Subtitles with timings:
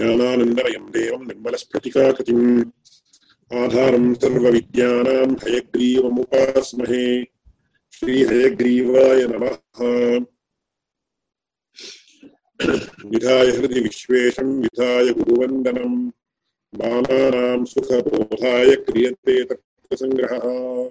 [0.00, 2.64] ज्ञानानन्दमयं देवं निर्मलस्फटिकाकृतिम्।
[3.54, 7.24] आधारं सर्वविद्यानां हयग्रीवमुपास्महे।
[7.92, 10.26] श्रीहयग्रीवाय नमः।
[13.06, 16.08] विधाय हृदि विश्वेशं विधाय गुरुवन्दनं।
[16.74, 20.90] बालानां सुखबोधाय क्रियते तत्त्वसङ्ग्रहः।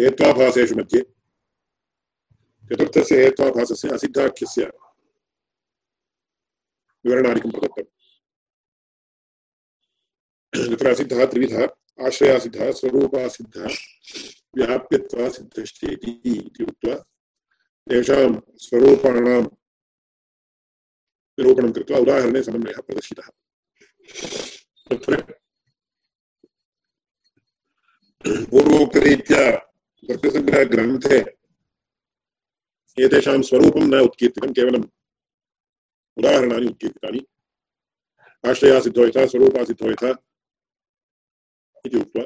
[0.00, 1.00] हेत्वाभासेषु मध्ये
[2.66, 4.64] चतुर्थस्य हेत्वाभासस्य असिद्धाख्यस्य
[7.04, 7.88] विवरणादिकं प्रदत्तम्।
[10.74, 11.66] तत्र असिद्धः, त्रिविधः,
[12.06, 13.68] आश्रयासिद्धः, स्वरूपासिद्धः
[14.56, 16.94] व्याप्यत्वासिद्धश्चेति इति उक्त्वा
[17.90, 19.42] तेषां स्वरूपाणां
[21.38, 23.28] निरूपणं कृत्वा उदाहरणे समन्वयः प्रदर्शितः।
[24.90, 25.22] तत्र
[28.50, 29.69] पूर्वोक्तरीत्या
[30.08, 31.18] तर्कसङ्ग्रहग्रन्थे
[33.04, 34.84] एतेषां स्वरूपं न उत्कीर्तितं केवलम्
[36.18, 37.26] उदाहरणानि उत्कीर्तितानि।
[38.50, 40.10] आश्रयासिद्धो यथा, स्वरूपासिद्धो यथा
[41.86, 42.24] इति उक्त्वा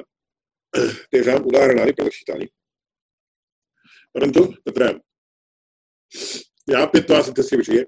[1.11, 2.45] तेषाम् उदाहरणानि प्रदर्शितानि।
[4.13, 5.01] परन्तु तत्र
[6.69, 7.85] व्याप्यत्वासिद्धस्य विषये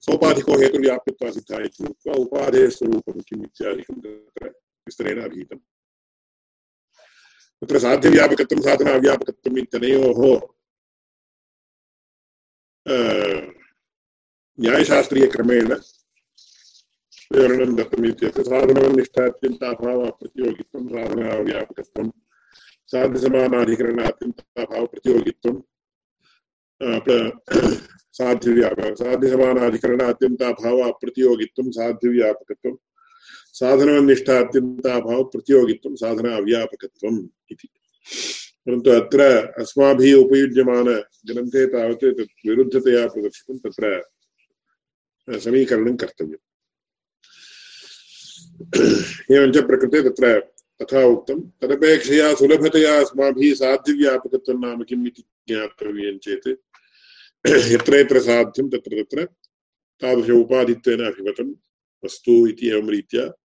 [0.00, 4.46] सोपाधिको हेतुर्व्याप्यत्वासिद्धः इति उक्त्वा उपाधेः स्वरूपं किम् इत्यादिकं तत्र
[4.86, 5.60] विस्तरेण अधीतम्।
[7.62, 10.38] तत्र साध्यव्यापकत्वं साधनाव्यापकत्वम् इत्यनयोः
[14.58, 15.72] न्यायशास्त्रीयक्रमेण
[17.30, 22.10] विवरणं दत्तम् इत्यत्र साधननिष्ठात्यन्ताभावप्रतियोगित्वं साधनाव्यापकत्वं
[22.92, 25.60] साध्यसमानाधिकरणात्यन्ताभावप्रतियोगित्वं
[28.18, 32.74] साध्यव्याप साध्यसमानाधिकरणात्यन्ताभावप्रतियोगित्वं साध्यव्यापकत्वं
[33.58, 37.68] साधननिष्ठात्यन्ताभावप्रतियोगित्वं साधना अव्यापकत्वम् इति।
[38.66, 44.02] परन्तु अत्र अस्माभिः उपयुज्यमानग्रन्थे तावत् तत् विरुद्धतया प्रदर्शितं, तत्र
[45.38, 46.38] समीकरणं कर्तव्यम्।
[49.32, 50.42] एवञ्च प्रकृते तत्र
[50.82, 59.02] तथा उक्तं, तदपेक्षया सुलभतया अस्माभिः साध्यव्यापकत्वं नाम किम् इति ज्ञातव्यं चेत् यत्र यत्र साध्यं, तत्र
[59.02, 59.28] तत्र
[60.00, 61.54] तादृश उपाधित्वेन अभिमतं
[62.04, 63.47] वस्तु इति एवं रीत्या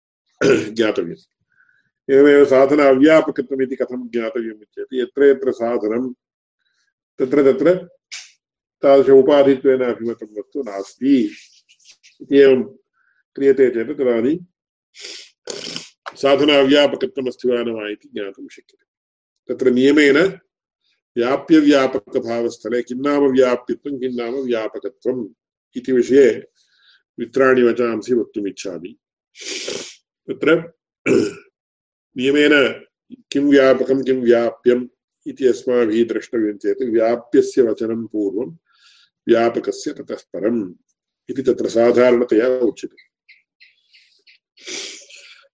[0.74, 6.12] ज्ञातव्यम्। एवमेव साधन अव्यापकत्वम् इति कथं ज्ञातव्यम् चेत् यत्र यत्र साधनं,
[7.18, 7.74] तत्र तत्र
[8.82, 11.36] तादृश उपाधित्वेन अभिमतं वस्तु नास्ति
[12.22, 12.62] इति एवं
[13.34, 14.38] क्रियते चेत् तदानीं
[16.16, 20.18] साधन अव्यापकत्वमस्ति वा न वा इति ज्ञातुं शक्यते। तत्र नियमेन
[21.16, 25.28] व्याप्यव्यापकभावस्थले किं नाम व्याप्यत्वं किं नाम व्यापकत्वम्
[25.76, 26.44] इति विषये
[27.18, 28.96] मित्राणि वचांसि वक्तुमिच्छामि।
[30.30, 30.72] तत्र
[32.16, 32.52] नियमेन
[33.32, 34.86] किं व्यापकं किं व्याप्यम्
[35.26, 38.50] इति अस्माभिः द्रष्टव्यं चेत् व्याप्यस्य वचनं पूर्वं
[39.28, 40.74] व्यापकस्य ततः परम्
[41.30, 43.02] इति तत्र साधारणतया उच्यते।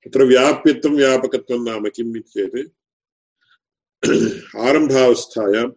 [0.04, 2.56] तत्र व्याप्यत्वं, व्यापकत्वं नाम किम् इति चेत्
[4.56, 5.68] आरम्भावस्थायां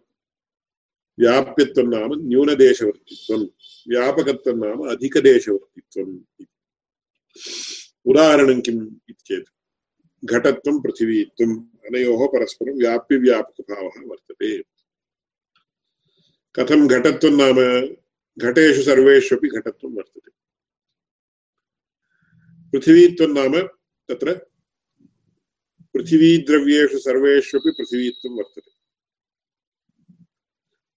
[1.18, 3.42] व्याप्यत्वं नाम न्यूनदेशवर्तित्वं,
[3.88, 6.18] व्यापकत्वं नाम अधिकदेशवर्तित्वम्
[8.06, 9.48] उदाहरणं किम् इति चेत्
[10.24, 14.62] घटत्वं पृथिवीत्वम् अनयोः परस्परं व्याप्यव्यापकभावः वर्तते।
[16.54, 17.86] कथं घटत्वं नाम?
[18.38, 20.30] घटेषु सर्वेष्वपि घटत्वं वर्तते।
[22.70, 23.66] पृथिवीत्वं नाम
[24.08, 24.34] तत्र
[25.94, 28.70] पृथिवीद्रव्येषु सर्वेष्वपि पृथिवीत्वं वर्तते।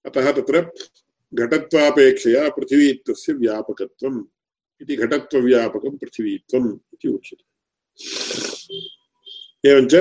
[0.06, 0.72] अतः तत्र
[1.34, 4.26] घटत्वापेक्षया पृथिवीत्वस्य व्यापकत्वम्।
[4.82, 7.44] इति घटत्वव्यापकं पृथिवीत्वम् इति उच्यते।
[9.70, 9.96] एवञ्च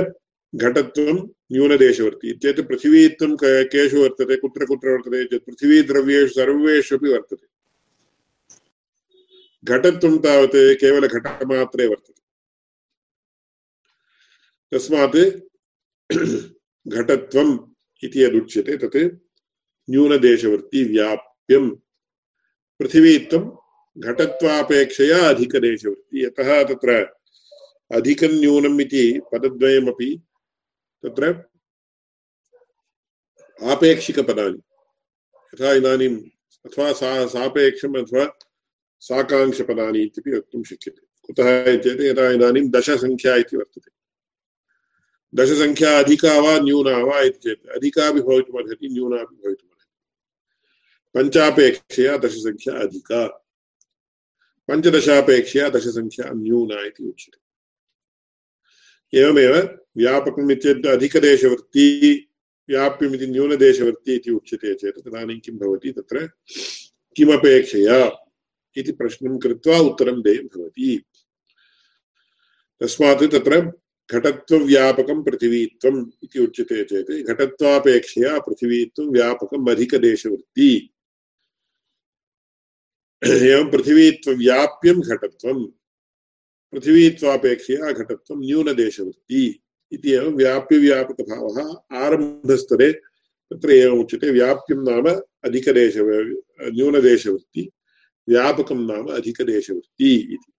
[0.55, 7.47] घटत्वं न्यूनदेशवर्ति चेत् पृथिवीत्वं केषु वर्तते, कुत्र कुत्र वर्तते चेत् पृथिवीद्रव्येषु सर्वेष्वपि वर्तते।
[9.65, 12.27] घटत्वं तावत् केवलघटमात्रे वर्तते।
[14.73, 15.17] तस्मात्
[16.89, 17.59] घटत्वम्
[18.05, 18.97] इति यदुच्यते तत्
[19.91, 21.71] न्यूनदेशवर्ती व्याप्यं
[22.81, 23.66] पृथिवीत्वं
[23.99, 27.17] घटत्वापेक्षया अधिकदेशवृत्ति यतः तत्र
[27.93, 30.21] अधिकं न्यूनम् इति पदद्वयमपि
[31.03, 31.45] तत्र
[33.63, 34.59] आपेक्षिकपदानि।
[35.55, 36.21] यथा इदानीम्
[36.67, 38.39] अथवा सा सापेक्षम् अथवा
[39.01, 43.91] साकाङ्क्षपदानि इत्यपि वक्तुं शक्यते। कुतः चेत् यदा इदानीं दशसङ्ख्या इति वर्तते।
[45.35, 49.87] दशसङ्ख्या अधिका वा न्यूना वा इति चेत् अधिकापि भवितुमर्हति, न्यूनापि भवितुमर्हति।
[51.15, 53.43] पञ्चापेक्षया दशसङ्ख्या अधिका।
[54.69, 57.47] पञ्चदशापेक्षया दशसङ्ख्या न्यूना इति उच्यते।
[59.19, 62.27] एवमेव व्यापकम् इत्येतत् अधिकदेशवृत्ति,
[62.69, 66.31] व्याप्यमिति न्यूनदेशवृत्ति इति उच्यते चेत् तदानीं किं भवति तत्र?
[67.17, 68.23] किमपेक्षया
[68.77, 71.05] इति प्रश्नं कृत्वा उत्तरं देयं भवति।
[72.81, 73.73] तस्मात् तत्र
[74.13, 80.91] घटत्वव्यापकं पृथिवीत्वम् इति उच्यते चेत् घटत्वापेक्षया पृथिवीत्वं व्यापकम् अधिकदेशवृत्ति।
[83.31, 85.65] एवं पृथिवीत्वव्याप्यं घटत्वं।
[86.73, 89.43] पृथिवीत्वापेक्षया घटत्वं न्यूनदेशवृत्ति
[89.93, 95.07] इति एवं व्याप्यव्यापकभावः आरम्भस्तरे तत्र एवमुच्यते व्याप्यं नाम
[95.45, 97.69] अधिकदेश न्यूनदेशवृत्ति
[98.29, 100.53] व्यापकं नाम अधिकदेशवृत्ति इति।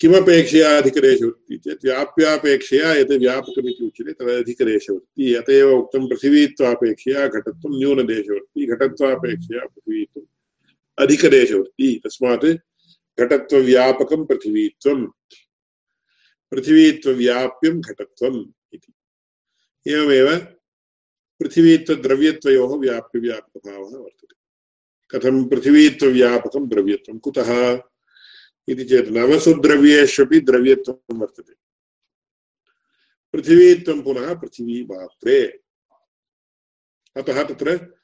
[0.00, 9.64] किमपेक्षया अधिकदेशवृत्ति चेत् व्याप्यापेक्षया यत् व्यापकमिति उच्यते तदधिकदेशवृत्ति अत एव उक्तं पृथिवीत्वापेक्षया घटत्वं न्यूनदेशवृत्ति घटत्वापेक्षया
[9.66, 10.26] पृथिवीत्वम्।
[10.98, 12.44] अधिकदेशवृत्ति तस्मात्
[13.20, 15.06] घटत्वव्यापकं पृथिवीत्वं
[16.50, 18.92] पृथिवीत्वव्याप्यं घटत्वम् इति।
[19.92, 20.36] एवमेव
[21.40, 24.36] पृथिवीत्वद्रव्यत्वयोः व्याप्यव्यापकभावः वर्तते।
[25.10, 27.18] कथं पृथिवीत्वव्यापकं द्रव्यत्वं?
[27.18, 27.82] कुतः?
[28.68, 31.52] इति चेत् नवसु द्रव्येष्वपि द्रव्यत्वं वर्तते।
[33.32, 35.60] पृथिवीत्वं पुनः पृथिवीमात्रे।
[37.16, 37.95] अतः तत्र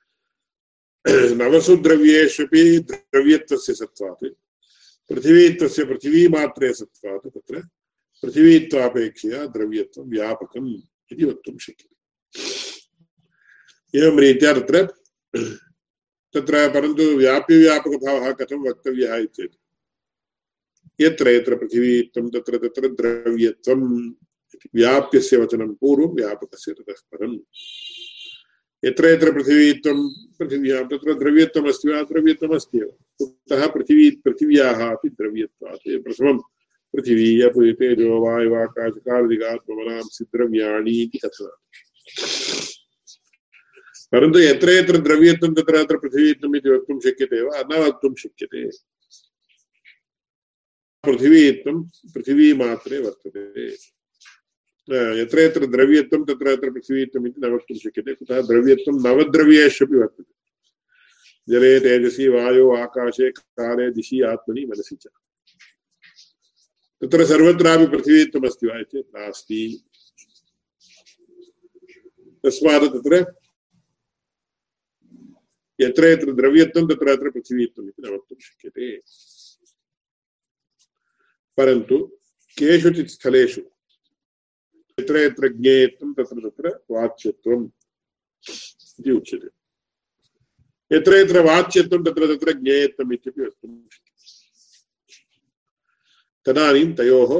[1.08, 4.25] नवसु द्रव्येष्वपि द्रव्यत्वस्य सत्त्वात्।
[5.08, 7.60] पृथिवीत्वस्य पृथिवीमात्रे सत्त्वात्। तत्र
[8.22, 10.75] पृथिवीत्वापेक्षया द्रव्यत्वं व्यापकम्
[11.12, 11.96] इति वक्तुं शक्यते।
[13.99, 14.87] एवं रीत्या तत्र
[16.34, 19.58] तत्र परन्तु व्याप्यव्यापकभावः कथं वक्तव्यः इत्येतत्।
[21.00, 24.12] यत्र यत्र पृथिवीत्वं तत्र तत्र द्रव्यत्वम्
[24.75, 27.38] व्याप्यस्य वचनं पूर्वं व्यापकस्य ततः परम्।
[28.84, 36.38] यत्र यत्र पृथिवीत्वं पृथिव्यां, तत्र द्रव्यत्वमस्ति वा द्रव्यत्वमस्ति एव। कुतः पृथिवी पृथिव्याः अपि द्रव्यत्वात्। प्रथमं,
[36.93, 38.20] पृथिवी अप तेजो
[40.23, 41.58] द्रव्याणि इति कथनात्।
[44.12, 47.62] परन्तु यत्र यत्र द्रव्यत्वं, तत्र अत्र पृथिवीत्वम् इति वक्तुं शक्यते वा?
[47.62, 48.70] न वक्तुं शक्यते।
[51.05, 53.76] पृथिवीत्वं पृथिवीमात्रे वर्तते।
[54.88, 60.32] यत्र यत्र द्रव्यत्वं तत्र अत्र पृथिवीत्वम् इति न वक्तुं शक्यते कुतः द्रव्यत्वं नवद्रव्येष्वपि वर्तते
[61.49, 65.06] जले तेजसि वायु आकाशे काले दिशि आत्मनि मनसि च
[67.02, 69.62] तत्र सर्वत्रापि पृथिवीत्वमस्ति वा चेत् नास्ति
[72.44, 73.25] तस्मात् तत्र
[75.78, 78.96] यत्र यत्र द्रव्यत्वं तत्र पृथिवीत्वम् इति न वक्तुं शक्यते
[81.58, 81.99] परन्तु
[82.56, 83.61] केषुचित् स्थलेषु
[85.02, 87.66] यत्र यत्र ज्ञेयत्वं तत्र तत्र वाच्यत्वम्
[88.99, 89.49] इति उच्यते
[90.90, 93.76] यत्र यत्र वाच्यत्वं तत्र तत्र ज्ञेयत्वम् इत्यपि वक्तुं
[96.47, 97.32] तदानीं तयोः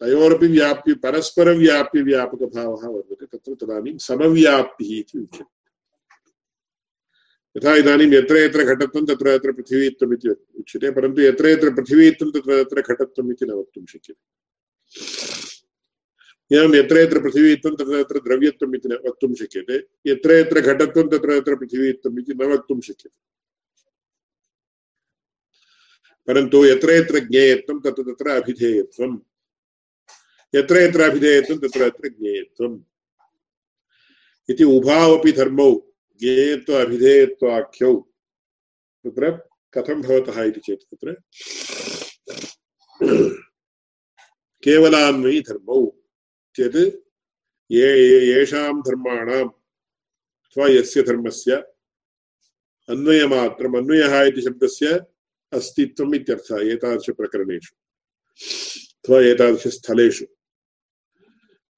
[0.00, 5.52] तयोरपि व्याप्य परस्परव्याप्य व्यापकभावः वर्तते तत्र तदानीं समव्याप्तिः इति उच्यते
[7.56, 10.28] यथा इदानीं यत्र यत्र घटत्वं तत्र तत्र पृथिवीत्वम् इति
[10.60, 15.33] उच्यते परन्तु यत्र यत्र पृथिवीत्वं तत्र तत्र घटत्वम् इति न वक्तुं शक्यते
[16.50, 21.38] एवं यत्र यत्र पृथिवीत्वं तत्र तत्र द्रव्यत्वम् इति न वक्तुं शक्यते यत्र यत्र घटत्वं तत्र
[21.40, 23.16] तत्र पृथिवीत्वम् इति न वक्तुं शक्यते
[26.28, 29.16] परन्तु यत्र यत्र ज्ञेयत्वं तत्र तत्र अभिधेयत्वम्
[30.54, 32.78] यत्र यत्र अभिधेयत्वं तत्र तत्र ज्ञेयत्वम्
[34.48, 35.70] इति उभावपि धर्मौ
[36.20, 37.94] ज्ञेयत्व अभिधेयत्वाख्यौ
[39.04, 39.30] तत्र
[39.74, 41.16] कथं भवतः इति चेत् तत्र
[44.62, 45.84] केवलान्वयी धर्मौ
[46.56, 46.76] चेत्
[47.72, 47.86] ये
[48.26, 49.50] येषां धर्माणाम्
[50.44, 51.56] अथवा यस्य धर्मस्य
[52.88, 55.00] अन्वयमात्रम्, अन्वयः इति शब्दस्य
[55.52, 57.74] अस्तित्वम् इत्यर्थः, एतादृशप्रकरणेषु,
[58.92, 60.24] अथवा एतादृशस्थलेषु।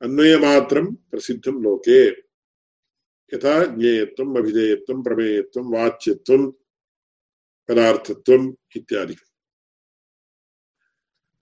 [0.02, 2.08] अन्वयमात्रं प्रसिद्धं लोके,
[3.34, 6.50] यथा ज्ञेयत्वम् अभिधेयत्वं प्रमेयत्वं वाच्यत्वं
[7.68, 9.32] पदार्थत्वम् इत्यादिकम्।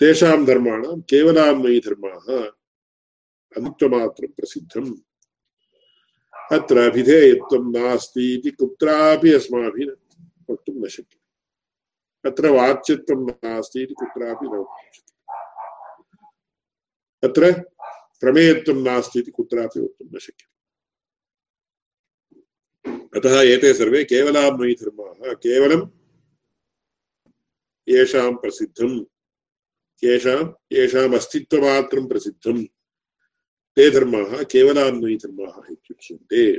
[0.00, 1.80] तेषां धर्माणां केवलान्वयी
[3.56, 4.94] अन्तमात्रं प्रसिद्धम्।
[6.52, 9.92] अत्र अभिधेयत्वं नास्ति इति कुत्रापि अस्माभिः
[10.50, 14.64] वक्तुं न शक्यते। अत्र वाच्यत्वं नास्ति इति कुत्रापि न
[17.22, 17.52] अत्र
[18.20, 20.52] प्रमेयत्वं नास्ति इति कुत्रापि वक्तुं न शक्यते।
[23.18, 25.36] अतः एते सर्वे केवलान्वयी धर्माः
[27.88, 28.92] येषां प्रसिद्धं
[30.02, 30.40] येषां
[30.72, 32.64] येषाम् अस्तित्वमात्रं प्रसिद्धं
[33.76, 36.56] ते धर्माः केवलान्वयी धर्माः इत्युच्यन्ते।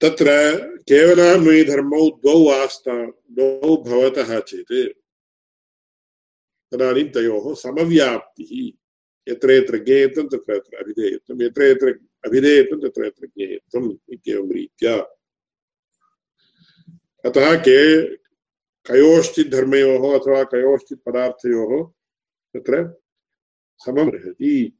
[0.00, 0.26] तत्र
[0.80, 4.98] केवलान्वयी धर्मौ द्वौ आस्ता द्वौ भवतः चेत्
[6.72, 8.72] तदानीं तयोः समव्याप्तिः।
[9.32, 14.96] यत्र यत्र ज्ञेयत्वं, तत्र यत्र अभिधेयत्वं, यत्र यत्र अभिधेयत्वं, तत्र यत्र ज्ञेयत्वम् इत्येवं रीत्या।
[17.24, 18.06] अतः के
[18.86, 21.90] कयोश्चित् धर्मयोः अथवा कयोश्चित् पदार्थयोः
[22.54, 23.05] तत्र
[23.78, 24.78] समं रहति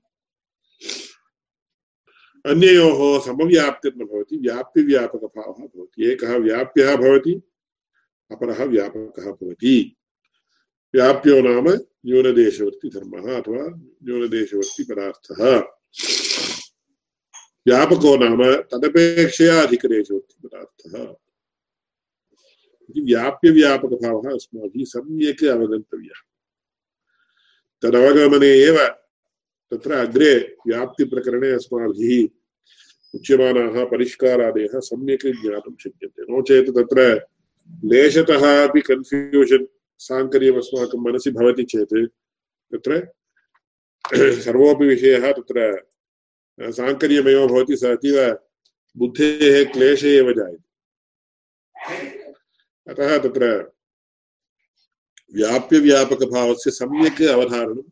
[2.44, 7.34] अन्ययोः समव्याप्तिर्न भवति व्याप्यव्यापकभावः भवति। एकः व्याप्यः भवति,
[8.30, 9.96] अपरः व्यापकः भवति।
[10.94, 13.64] व्याप्यो नाम न्यूनदेशवर्ती धर्मः अथवा
[14.04, 15.58] न्यूनदेशवर्ती पदार्थः
[17.66, 21.04] व्यापको नाम तदपेक्षया अधिकदेशवर्ती पदार्थः
[23.04, 26.20] व्याप्यव्यापकभावः अस्माभिः सम्यक् अवगन्तव्यः।
[27.82, 28.78] तदवगमने एव
[29.72, 30.32] तत्र अग्रे
[30.66, 32.12] व्याप्तिप्रकरणे अस्माभिः
[33.14, 37.00] उच्यमानाः परिष्कारादयः सम्यक् ज्ञातुं शक्यते। नो चेत् तत्र
[37.84, 39.66] लेशतः अपि कन्फ्यूषन्
[40.00, 41.94] साङ्कर्यम् अस्माकं मनसि भवति चेत्
[42.72, 42.92] तत्र
[44.46, 45.58] सर्वोऽपि विषयः तत्र
[46.58, 48.16] साङ्कर्यमेव भवति, स अतीव
[48.96, 50.64] बुद्धेः क्लेशे एव जायते।
[52.86, 53.75] अतः तत्र
[55.34, 57.82] व्याप्यव्यापकभावस्य सम्यक् अवधारणं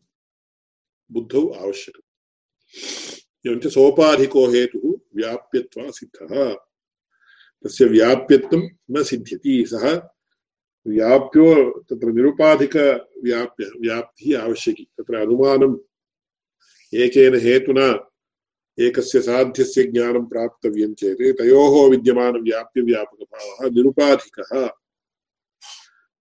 [1.11, 6.53] बुद्धौ आवश्यकम् एवञ्च सोपाधिको हेतुः व्याप्यत्वा सिद्धः
[7.65, 9.85] तस्य व्याप्यत्वं न सिद्ध्यति सः
[10.85, 11.45] व्याप्यो
[11.89, 15.77] तत्र निरुपाधिकव्याप्य व्याप्तिः आवश्यकी तत्र अनुमानम्
[16.93, 17.87] एकेन हेतुना
[18.77, 24.51] एकस्य साध्यस्य ज्ञानं प्राप्तव्यं चेत् तयोः विद्यमानव्याप्यव्यापकभावः निरुपाधिकः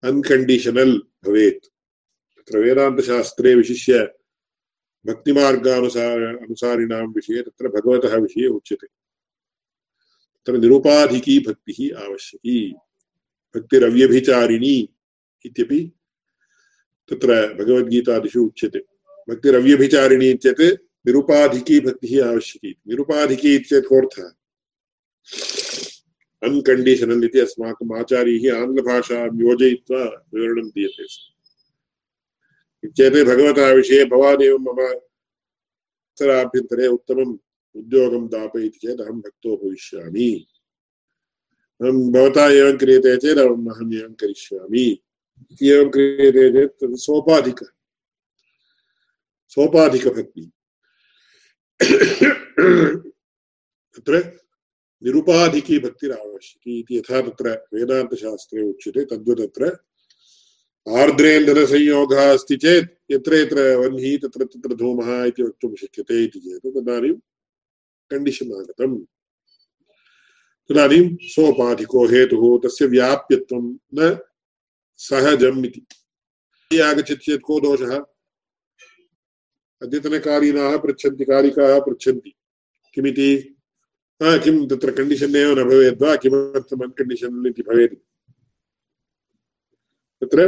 [0.05, 0.93] अनकंडीशनल
[1.25, 1.67] भवेत्
[2.37, 4.15] तत्र वेदान्तशास्त्रे विशिष्य
[5.07, 12.75] भक्तिमार्गानुसार अनुसारिणां विषये तत्र भगवतः विषये उच्यते। तत्र निरुपाधिकी भक्तिः आवश्यकी।
[13.57, 14.89] भक्तिरव्यभिचारिणी
[15.47, 15.93] इत्यपि
[17.11, 18.79] तत्र भगवद्गीतादिषु उच्यते।
[19.31, 20.61] भक्तिरव्यभिचारिणी इत्येत्
[21.07, 24.31] निरुपाधिकी भक्तिः आवश्यकी। निरुपाधिकी इत्येतत् कोऽर्थः
[26.45, 30.03] अनकण्डीशनल् इति अस्माकम् आचार्यैः आङ्ग्लभाषां योजयित्वा
[30.35, 31.07] विवरणं दीयते
[32.89, 34.79] चेत् भगवतः विषये भवानेव मम
[36.15, 37.39] उत्तराभ्यन्तरे उत्तमम्
[37.77, 40.47] उद्योगं दापयति चेत् अहं भक्तो भविष्यामि।
[41.83, 43.95] अहं भवता एवं क्रियते अहम् अहम्
[45.63, 47.61] एवं क्रियते सोपाधिक।
[53.95, 54.44] तत्र
[55.05, 59.67] निरुपाधिकी भक्तिरावश्यकी इति यथा तत्र वेदान्तशास्त्रे उच्यते, तद्वदत्र
[60.89, 67.15] आर्द्रेन्धनसंयोगः अस्ति चेत् यत्र यत्र वह्निः, तत्र तत्र धूमः इति वक्तुं शक्यते इति चेत् तदानीं
[68.11, 68.99] कण्डिशन् आगतम्।
[70.69, 74.19] तदानीं सोपाधिको हेतुः, तस्य व्याप्यत्वं न
[74.97, 77.99] सहजम् इति। आगच्छति चेत् को दोषः?
[79.83, 82.35] अद्यतनकालीनाः पृच्छन्ति कालिकाः पृच्छन्ति।
[82.95, 83.54] किमिति?
[84.21, 87.95] किं तत्र कण्डिशन् एव न भवेद्वा किमर्थम् अन्कण्डिशन् इति भवेत्
[90.23, 90.47] तत्र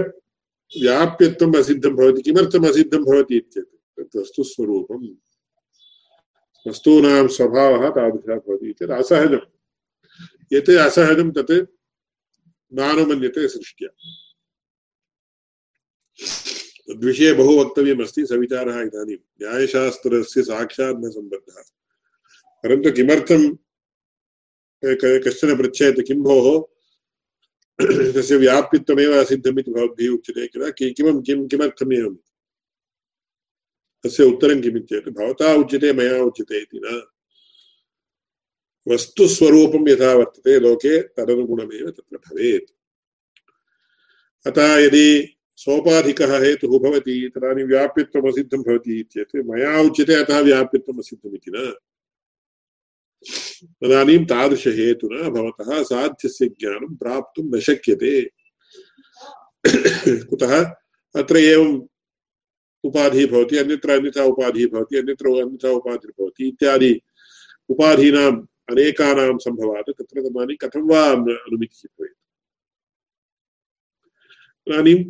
[0.72, 5.06] व्याप्यत्वम् असिद्धं भवति किमर्थम् असिद्धं भवति इत्येतत् तत् वस्तुस्वरूपम्
[6.66, 9.44] वस्तूनां स्वभावः तादृशः भवति चेत् असहजं
[10.52, 11.52] यत् असहजं तत्
[12.72, 13.88] नानुमन्यते सृष्ट्या
[16.88, 21.62] तद्विषये बहु वक्तव्यमस्ति सविचारः इदानीं न्यायशास्त्रस्य साक्षात् न सम्बद्धः
[22.66, 23.42] परन्तु किमर्थं
[25.24, 26.46] कश्चन पृच्छेत् किं भोः?
[28.14, 30.92] तस्य व्याप्यत्वमेव असिद्धम् इति भवद्भिः उच्यते किल?
[30.92, 32.16] किमं किं किमर्थम् एवम्
[34.04, 35.08] तस्य उत्तरं किमित्येत्?
[35.08, 36.88] भवता उच्यते, मया उच्यते इति न?
[38.88, 42.70] वस्तुस्वरूपं यथा वर्तते, लोके तदनुगुणमेव तत्र भवेत्।
[44.46, 51.50] अतः यदि सोपाधिकः हेतुः भवति, तदानीं व्याप्यत्वम् असिद्धं भवति चेत् मया उच्यते, अतः व्याप्यत्वम् असिद्धमिति
[51.54, 51.74] न?
[53.64, 58.12] तदानीं तादृशहेतुना भवतः साध्यस्य ज्ञानं प्राप्तुं न शक्यते।
[60.30, 60.52] कुतः
[61.14, 61.80] अत्र एवम्
[62.84, 66.92] उपाधिः भवति, अन्यत्र अन्यथा उपाधिः भवति, अन्यत्र अन्यथा उपाधिर्भवति इत्यादि
[67.68, 68.38] उपाधीनाम्
[68.70, 72.14] अनेकानां सम्भवात्, तत्र तदानीं कथं वा अनुमितिः भवेत्
[74.66, 75.00] इदानीं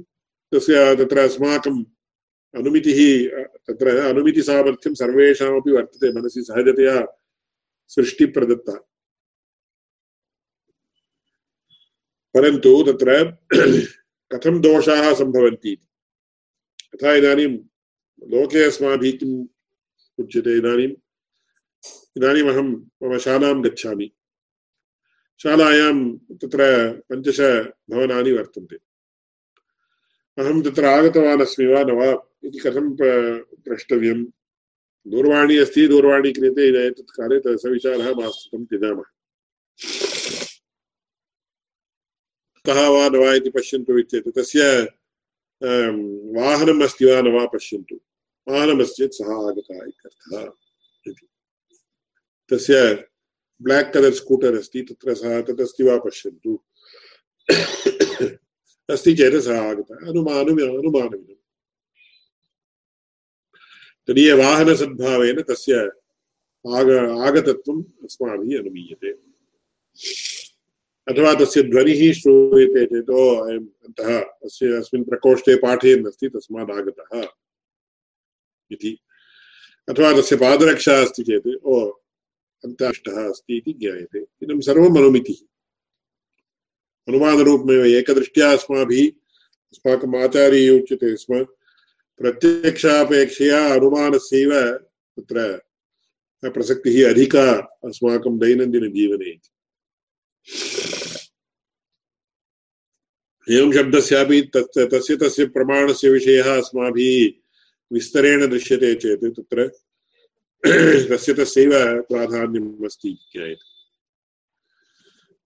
[0.52, 1.84] तस्य तत्र अस्माकम्
[2.54, 3.00] अनुमितिः,
[3.68, 6.96] तत्र अनुमितिसामर्थ्यं सर्वेषामपि वर्तते मनसि सहजतया।
[7.88, 8.72] सृष्टिप्रदत्ता
[12.34, 13.38] परन्तु तत्र
[14.32, 15.72] कथं दोषाः सम्भवन्ति?
[16.94, 17.52] यथा इदानीं
[18.30, 19.46] लोके अस्माभिः किम्
[20.18, 20.56] उच्यते?
[20.58, 20.94] इदानीम्
[22.16, 22.68] इदानीम् अहं
[23.02, 24.12] मम शालां गच्छामि।
[25.42, 26.60] शालायां तत्र
[27.08, 27.40] पञ्चश
[27.90, 28.76] भवनानि वर्तन्ते।
[30.38, 32.08] अहं तत्र आगतवान् अस्मि वा न वा
[32.44, 32.96] इति कथं
[33.64, 34.24] प्रष्टव्यं
[35.06, 39.02] दूरवाणी अस्ति, दूरवाणी क्रियते एतत् काले सविचारः मास्तु तं त्यजामः
[42.66, 44.88] कः वा न वा इति पश्यन्तु इत्येतत् तस्य
[46.40, 48.00] वाहनम् अस्ति वा न वा पश्यन्तु।
[48.48, 50.50] वाहनमस्ति चेत् सः आगतः इत्यर्थः
[52.50, 53.04] तस्य
[53.62, 56.62] ब्लाक् कलर् स्कूटर् अस्ति, तत्र सः तदस्ति वा पश्यन्तु।
[58.90, 61.45] अस्ति चेत् सः आगतः। अनुमानम्
[64.08, 65.74] तदीय वाहनसद्भावेन तस्य
[66.74, 69.10] आग, आगतत्वम् अस्माभिः अनुमीयते।
[71.08, 77.28] अथवा तस्य ध्वनिः श्रूयते चेत्, ओ, अयम्, अन्तः अस्य, अस्मिन् प्रकोष्ठे पाठयन् अस्ति तस्मात् आगतः
[78.70, 78.98] इति।
[79.88, 81.90] अथवा तस्य पादरक्षा अस्ति चेत्, ओ,
[82.64, 85.46] अन्तः अस्ति इति ज्ञायते। इदं सर्वम् अनुमितिः।
[87.08, 89.08] अनुमानरूपमेव एकदृष्ट्या अस्माभिः
[89.72, 91.46] अस्माकम् उच्यते स्म
[92.18, 94.52] प्रत्यक्षापेक्षया अनुमानस्यैव
[95.16, 95.62] तत्र
[96.44, 97.52] प्रसक्तिः अधिका
[97.84, 99.30] अस्माकं दैनन्दिनजीवने
[103.56, 107.32] एवं शब्दस्यापि तत् तस्य तस्य प्रमाणस्य विषयः अस्माभिः
[107.92, 109.68] विस्तरेण दृश्यते चेत् तत्र
[111.16, 113.76] तस्य तस्यैव प्राधान्यम् अस्ति ज्ञायते।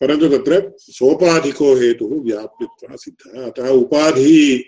[0.01, 4.61] परन्तु तत्र सोपाधिको हेतुः व्याप्यत्वा सिद्धः। अतः उपाधिः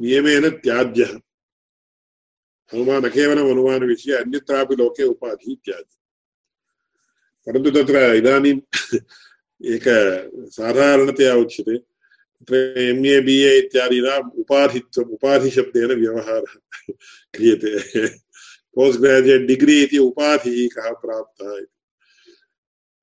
[0.00, 1.20] नियमेन त्याज्यः।
[2.72, 5.96] अनुमान केवलम् अनुमानविषये अन्यत्रापि लोके उपाधिः त्याज्यः
[7.46, 8.60] परन्तु तत्र इदानीम्
[9.64, 9.84] एक
[10.46, 16.54] साधारणतया उच्यते, तत्र एम् ए बि ए इत्यादीनाम् उपाधित्वम्, उपाधिशब्देन व्यवहारः
[17.34, 18.08] क्रियते।
[18.74, 21.66] पोस्ट् ग्राजुयेट् डिग्री इति उपाधिः कः प्राप्तः इति।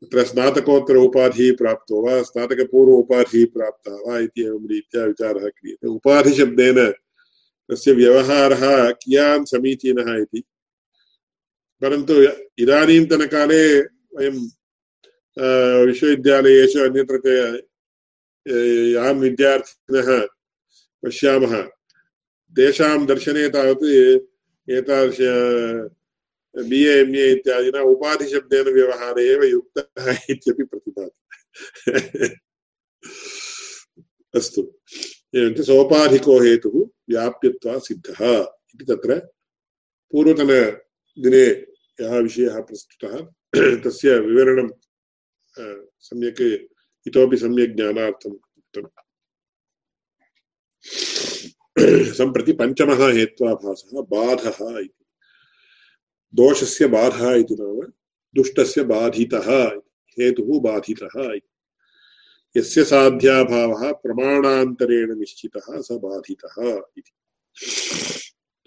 [0.05, 6.93] तत्र स्नातकोत्तर उपाधिः प्राप्तो वा, स्नातकपूर्व उपाधिः प्राप्तः वा इति एवं रीत्या विचारः क्रियते। उपाधिशब्देन
[7.71, 10.43] तस्य व्यवहारः कियान् समीचीनः इति।
[11.81, 12.13] परन्तु
[12.63, 13.63] इदानीन्तनकाले
[14.17, 14.37] वयं
[15.87, 17.15] विश्वविद्यालयेषु अन्यत्र
[18.95, 20.09] यान् विद्यार्थिनः
[21.03, 21.53] पश्यामः।
[22.57, 23.85] तेषां दर्शने तावत्
[24.69, 25.17] एतादृश
[26.69, 31.19] बि ए एम् ए इत्यादिना उपाधिशब्देन व्यवहारे एव युक्तः इत्यपि प्रतिभाति
[34.35, 34.61] अस्तु।
[35.37, 38.39] एवञ्च सोपाधिको हेतुः व्याप्यत्वा सिद्धः
[38.75, 39.19] इति तत्र
[40.11, 41.45] पूर्वतनदिने
[42.01, 43.17] यः विषयः प्रस्तुतः,
[43.83, 44.69] तस्य विवरणं
[45.99, 46.41] सम्यक्,
[47.07, 48.87] इतोपि सम्यक् ज्ञानार्थम् उक्तम्।
[52.13, 55.05] सम्प्रति पञ्चमः हेत्वाभासः, बाधः इति।
[56.35, 57.91] दोषस्य बाधः इति नाम,
[58.35, 59.65] दुष्टस्य बाधितः
[60.19, 61.56] हेतुः बाधितः इति।
[62.57, 67.11] यस्य साध्याभावः प्रमाणान्तरेण निश्चितः स बाधितः इति।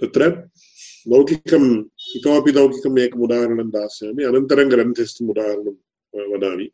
[0.00, 0.50] तत्र
[1.09, 1.85] लौकिकम्,
[2.16, 6.70] इतोपि लौकिकम् एकम् उदाहरणं दास्यामि, अनन्तरं ग्रन्थस्थम् उदाहरणं वदामि।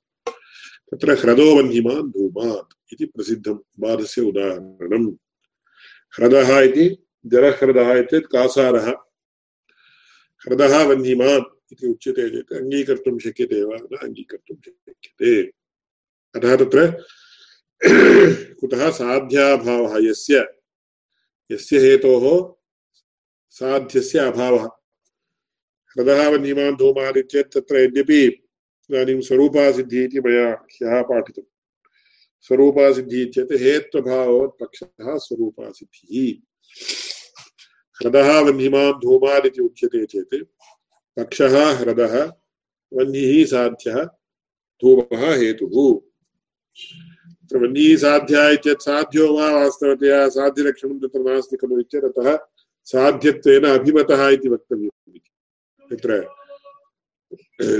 [0.91, 5.15] तत्र ह्रदो वह्निमान् धूमात् इति प्रसिद्धं बाधस्य उदाहरणम्।
[6.17, 8.91] ह्रदः इति, जलह्रदः इत्येतत् कासारः।
[10.47, 15.66] ह्रदः वह्निमान् इति उच्यते चेत्, अङ्गीकर्तुं शक्यते वा न अङ्गीकर्तुं शक्यते।
[16.37, 17.05] अतः तत्र
[18.61, 19.95] कुतः साध्याभावः?
[20.11, 20.47] यस्य
[21.51, 22.25] यस्य हेतोः
[23.51, 24.65] साध्यस्य अभावः।
[25.93, 28.23] ह्रदः वह्निमान् धूमात् इत्येतत् तत्र यद्यपि
[28.91, 31.43] इदानीं स्वरूपासिद्धिः इति मया ह्यः पाठितं
[32.41, 36.35] स्वरूपासिद्धिः चेत् हेत्वभावोत्पक्षः स्वरूपासिद्धिः।
[37.99, 40.35] ह्रदः वह्निमान् धूमान् उच्यते चेत्
[41.17, 41.55] पक्षः
[42.93, 44.05] वह्निः, साध्यः,
[44.81, 46.01] धूमः, हेतुः।
[47.53, 52.37] वह्निः साध्यः साध्यो वा वास्तवतया साध्यलक्षणं तत्र नास्ति खलु इत्यतः
[52.87, 55.31] साध्यत्वेन अभिमतः इति वक्तव्यम् इति।
[55.91, 56.11] तत्र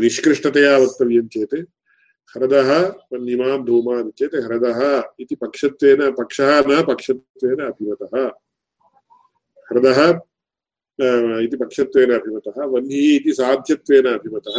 [0.01, 1.55] निष्कृष्टतया वक्तव्यं चेत्
[2.33, 2.71] ह्रदः
[3.13, 4.81] वह्निमान् धूमान् चेत् ह्रदः
[5.21, 8.15] इति पक्षत्वेन, पक्षः न पक्षत्वेन अभिमतः।
[9.69, 10.01] ह्रदः
[11.45, 14.57] इति पक्षत्वेन अभिमतः वह्निः इति साध्यत्वेन अभिमतः,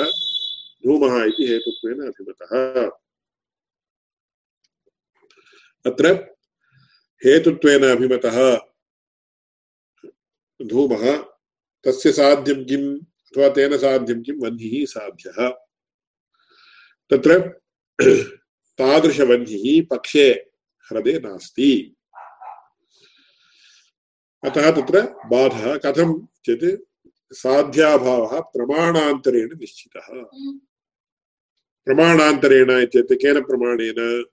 [0.84, 2.52] धूमः इति हेतुत्वेन अभिमतः।
[5.88, 6.14] अत्र
[7.26, 8.38] हेतुत्वेन अभिमतः
[10.66, 11.18] धूमः
[11.84, 15.50] तस्य साध्यं किम् अथवा तेन साध्यं किं वह्निः साध्यः।
[17.10, 17.40] तत्र
[18.80, 20.30] तादृशवह्निः पक्षे
[20.90, 21.96] ह्रदे नास्ति।
[24.44, 26.82] अतः तत्र बाधः कथं चेत्
[27.34, 30.08] साध्याभावः प्रमाणान्तरेण निश्चितः।
[31.86, 34.26] प्रमाणान्तरेण इत्युक्ते केन प्रमाणेन?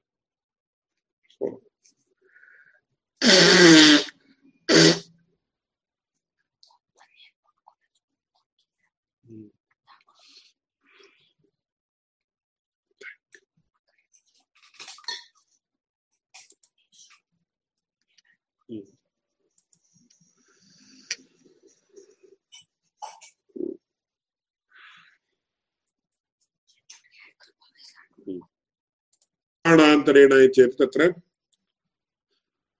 [29.65, 31.09] प्रमाणान्तरेण चेत् तत्र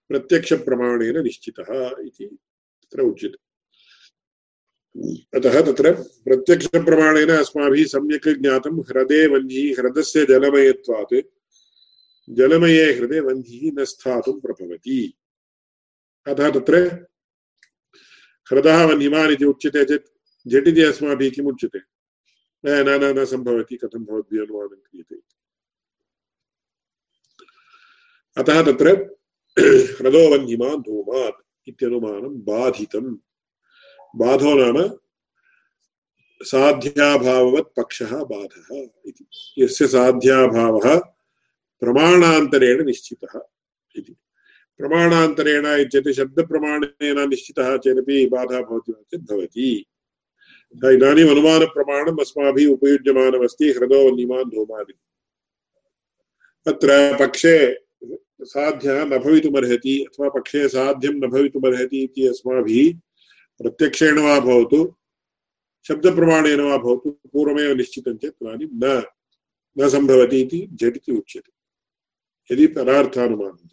[0.09, 1.69] प्रत्यक्षप्रमाणेन निश्चितः
[2.01, 3.39] इति तत्र उच्यते।
[5.37, 5.91] अतः तत्र
[6.25, 11.15] प्रत्यक्षप्रमाणेन अस्माभिः सम्यक् ज्ञातं ह्रदे वह्निः ह्रदस्य जलमयत्वात्,
[12.29, 14.99] जलमये हृदे वह्निः न स्थातुं प्रभवति।
[16.27, 16.75] अतः तत्र
[18.49, 20.07] ह्रदः वह्निमान् इति उच्यते चेत्
[20.45, 21.79] झटिति अस्माभिः किम् उच्यते?
[22.63, 25.15] न न न सम्भवति, कथं भवद्भिः अनुवादं क्रियते
[28.37, 28.89] अतः तत्र
[29.57, 33.05] ह्रदो वह्निमान् धूमात् इत्यनुमानं बाधितं
[34.13, 34.77] बाधो नाम
[36.41, 38.75] साध्याभाववत् पक्षः बाधः
[39.07, 39.25] इति
[39.57, 40.97] यस्य साध्याभावः
[41.81, 43.39] प्रमाणान्तरेण निश्चितः
[43.95, 44.15] इति
[44.79, 45.65] प्रमाणान्तरेण
[46.13, 49.69] शब्दप्रमाणेन निश्चितः चेदपि बाधा भवति वा चेत् भवति
[50.93, 53.71] इदानीम् अनुमानप्रमाणम् अस्माभिः उपयुज्यमानमस्ति
[56.65, 57.57] अत्र पक्षे
[58.41, 62.97] साध्यः न भवितुमर्हति अथवा पक्षे साध्यं न भवितुमर्हति इति अस्माभिः
[63.61, 64.95] प्रत्यक्षेण वा भवतु,
[65.87, 66.77] शब्दप्रमाणेन वा
[67.73, 68.17] निश्चितं
[68.73, 69.03] न
[69.77, 71.51] न सम्भवति इति झटिति उच्यते।
[72.53, 73.67] यदि परार्थानुमानं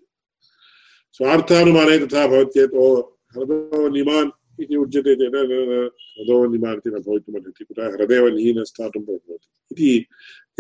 [1.13, 3.01] स्वार्थानुमाने तथा भवति चेत्, ओ
[3.37, 8.29] हृदो निमान् इति उच्यते चेत् हृदो निमान् इति न भवितुमर्हति, कुतः हृदयव
[8.61, 9.35] न स्थातुं भवति
[9.73, 10.07] इति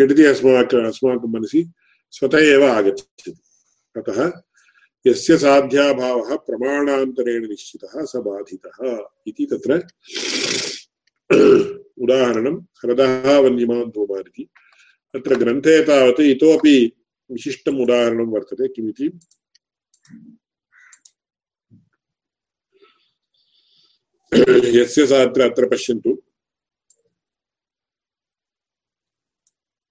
[0.01, 1.71] झटिति अस्माकम् अस्माकं मनसि
[2.11, 3.41] स्वतः एव आगच्छति।
[3.96, 4.42] अतः
[5.07, 8.78] यस्य साध्याभावः प्रमाणान्तरेण निश्चितः स बाधितः
[9.26, 9.72] इति तत्र
[12.02, 14.48] उदाहरणं ह्रदः वन्यमान् धूमान् इति
[15.14, 16.76] तत्र ग्रन्थे तावत् इतोपि
[17.31, 19.07] विशिष्टम् उदाहरणं वर्तते, किमिति?
[24.81, 26.22] यस्य सा अत्र अत्र पश्यन्तु।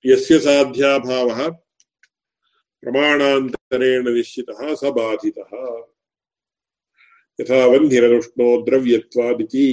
[0.05, 1.47] यस्य साध्याभावः
[3.71, 5.51] प्रमाणान्तरेण निश्चितः स बाधितः
[7.39, 9.67] यथा वह्निरनुष्णो द्रव्यत्वादिति।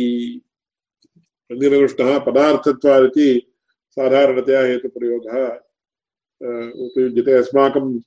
[1.51, 3.29] वह्निरनुष्णः पदार्थत्वादिति
[3.91, 5.37] साधारणतया हेतुप्रयोगः
[6.87, 7.99] उपयुज्यते। अस्माकं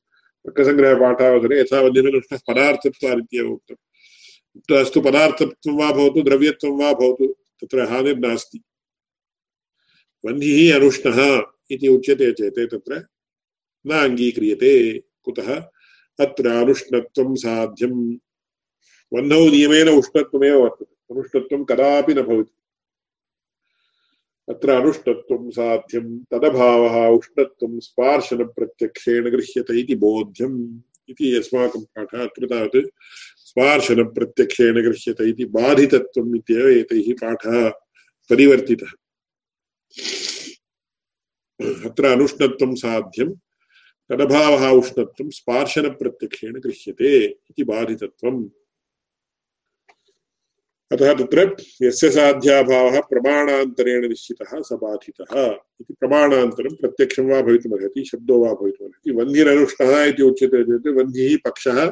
[0.45, 7.25] तर्कसङ्ग्रहपाठावसरे यथा वह्निरनुष्णः पदार्थत्वादित्येव उक्तम् अस्तु, पदार्थत्वं वा भवतु, द्रव्यत्वं वा भवतु,
[7.61, 8.59] तत्र हानिर्नास्ति
[10.23, 11.19] वह्निः अनुष्णः
[11.71, 13.05] उच्यते चेत् तत्र
[13.87, 14.71] न अङ्गीक्रियते,
[15.25, 15.70] कुतः?
[16.21, 17.95] अत्र अनुष्णत्वं साध्यं
[19.11, 22.53] वह्नौ नियमेन उष्णत्वमेव वर्तते। अनुष्णत्वं कदापि न भवति।
[24.47, 30.57] अत्र अनुष्णत्वं साध्यं तदभावः उष्णत्वं स्पार्शनप्रत्यक्षेण गृह्यते इति बोध्यम्
[31.09, 32.89] इति अस्माकं पाठः अत्र तावत्
[33.49, 37.69] स्पार्शनप्रत्यक्षेण गृह्यते इति बाधितत्वम् इत्येव एतैः पाठः
[38.29, 38.91] परिवर्तितः।
[41.89, 43.29] अत्र अनुष्णत्वं साध्यं
[44.11, 48.49] तदभावः उष्णत्वं स्पार्शनप्रत्यक्षेण गृह्यते इति बाधितत्वम्।
[50.91, 58.53] अतः तत्र यस्य साध्याभावः प्रमाणान्तरेण निश्चितः स बाधितः इति प्रमाणान्तरं प्रत्यक्षं वा भवितुमर्हति, शब्दो वा
[58.53, 61.85] भवितुमर्हति। वह्निरनुष्ठः इति उच्यते चेत् वह्निः पक्षः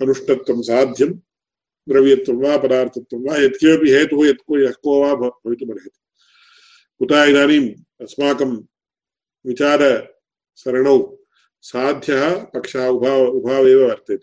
[0.00, 1.12] अनुष्ठत्वं साध्यं,
[1.88, 6.00] द्रव्यत्वं वा पदार्थत्वं वा यत्किमपि हेतुः, यत्को यः को वा भवितुमर्हति।
[6.98, 8.56] कुतः इदानीम् अस्माकं
[9.46, 10.12] विचार
[10.56, 11.16] सरणौ
[11.62, 14.16] साध्यः पक्षः उभाव उभाव एव वर्तते।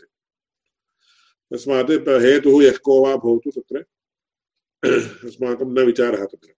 [1.54, 3.86] तस्मात् हेतुः यः को वा भवतु तत्र।
[5.28, 6.54] अस्माकं न विचारः तत्र।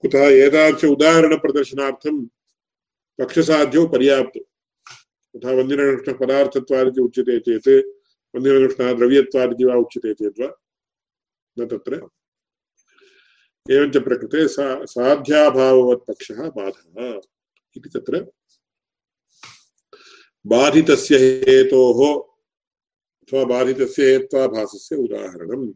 [0.00, 2.26] कुतः एतादृश उदाहरणप्रदर्शनार्थं
[3.18, 4.40] पक्षसाध्यौ पर्याप्तौ
[5.34, 7.68] तथा वन्दिरनुष्णः पदार्थत्वादिति उच्यते चेत्
[8.34, 10.56] वन्दिरनुष्णः द्रव्यत्वादिति वा उच्यते चेत् वा?
[11.58, 12.08] न तत्र।
[13.70, 17.31] एवञ्च प्रकृते सा साध्याभाववत् बाधः।
[17.76, 18.32] इति तत्र
[20.46, 22.28] बाधितस्य हेतोः
[23.22, 25.72] अथवा बाधितस्य हेत्वाभासस्य उदाहरणम्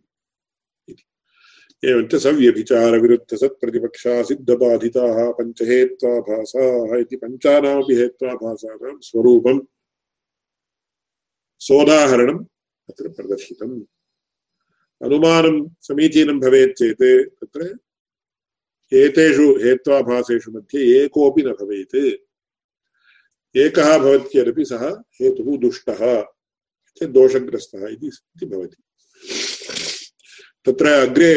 [1.85, 4.23] एवञ्च सव्यभिचारविरुद्धसत्प्रतिपक्षा
[5.39, 9.67] पञ्चहेत्वाभासाः इति पञ्चानामपि हेत्वाभासानां स्वरूपं
[11.59, 12.45] सोदाहरणम्
[12.91, 13.83] अत्र प्रदर्शितम्।
[15.05, 17.79] अनुमानं समीचीनं भवेत् चेत् तत्र
[18.93, 21.97] एतेषु हेत्वाभासेषु मध्ये एकोऽपि न भवेत्।
[23.57, 24.85] एकः भवति चेदपि सः
[25.21, 26.25] हेतुः दुष्टः
[27.03, 28.77] दोषग्रस्तः इति भवति।
[30.65, 31.35] तत्र अग्रे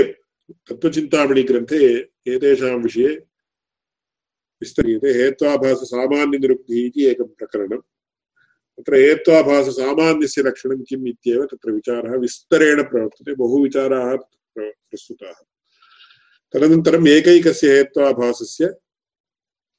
[0.70, 3.08] तत्त्वचिन्तामणिग्रन्थे एतेषां विषये
[4.62, 7.82] विस्तर्यते हेत्वाभाससामान्यनिरुक्तिः इति एकं प्रकरणम्।
[8.78, 14.16] तत्र हेत्वाभाससामान्यस्य लक्षणं किम् इत्येव तत्र विचारः विस्तरेण प्रवर्तते, बहुविचाराः
[14.58, 15.59] प्रस्तुताः।
[16.54, 18.74] तदनन्तरम् एकैकस्य हेत्वाभासस्य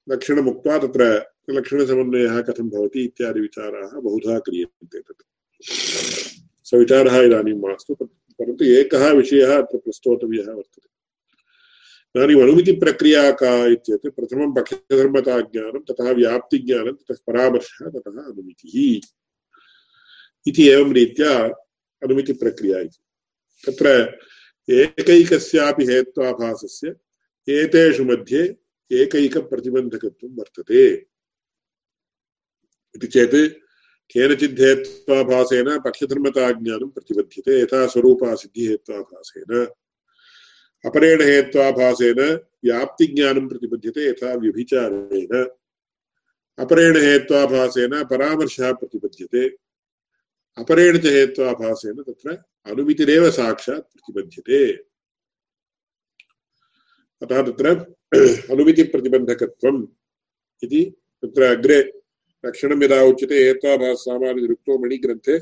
[0.09, 5.25] लक्षणमुक्त्वा तत्र लक्षणसमन्वयः कथं भवति इत्यादि विचाराः बहुधा क्रियन्ते तत्र।
[6.65, 10.89] सविचारः इदानीं मास्तु परन्तु एकः विषयः अत्र प्रस्तोतव्यः वर्तते।
[12.17, 19.09] इदानीम् अनुमितिप्रक्रिया का इत्येतत् प्रथमं पक्षधर्मताज्ञानं ततः व्याप्तिज्ञानं, ततः परामर्शः, ततः अनुमितिः
[20.47, 21.47] इति एवं रीत्या
[22.03, 22.99] अनुमितिप्रक्रिया इति।
[23.67, 24.19] तत्र
[24.69, 26.95] एकैकस्यापि हेत्वाभासस्य,
[27.49, 28.57] एतेषु मध्ये
[28.93, 30.87] एकैकप्रतिबन्धकत्वं वर्तते।
[32.97, 33.49] इति चेत्
[34.13, 39.67] केनचिद्धेत्वाभासेन पक्षधर्मताज्ञानं प्रतिबध्यते, यथा स्वरूपासिद्धिहेत्वाभासेन।
[40.85, 42.21] अपरेण हेत्वाभासेन,
[42.65, 45.45] व्याप्तिज्ञानं प्रतिबध्यते, यथा व्यभिचारेण।
[46.59, 49.49] अपरेण हेत्वाभासेन, परामर्शः प्रतिबध्यते।
[50.59, 54.61] अपरेण च हेत्वाभासेन तत्र अनुमितिरेव साक्षात् प्रतिबध्यते।
[57.23, 57.71] अतः तत्र
[58.53, 59.81] अनुमितिप्रतिबन्धकत्वम्
[60.63, 60.83] इति
[61.23, 61.79] तत्र अग्रे
[62.45, 65.37] लक्षणं यदा उच्यते एताभाससामान्यनिरुक्तो मणिग्रन्थे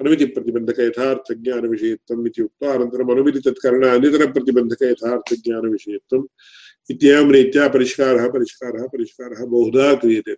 [0.00, 6.26] अनुमितिप्रतिबन्धक यथार्थज्ञानविषयत्वम् इति उक्त्वा अनन्तरम् अनुमितितत्करण अन्यतरप्रतिबन्धक यथार्थज्ञानविषयत्वम्
[6.90, 10.34] इत्येवं रीत्या परिष्कारः परिष्कारः परिष्कारः बहुधा क्रियते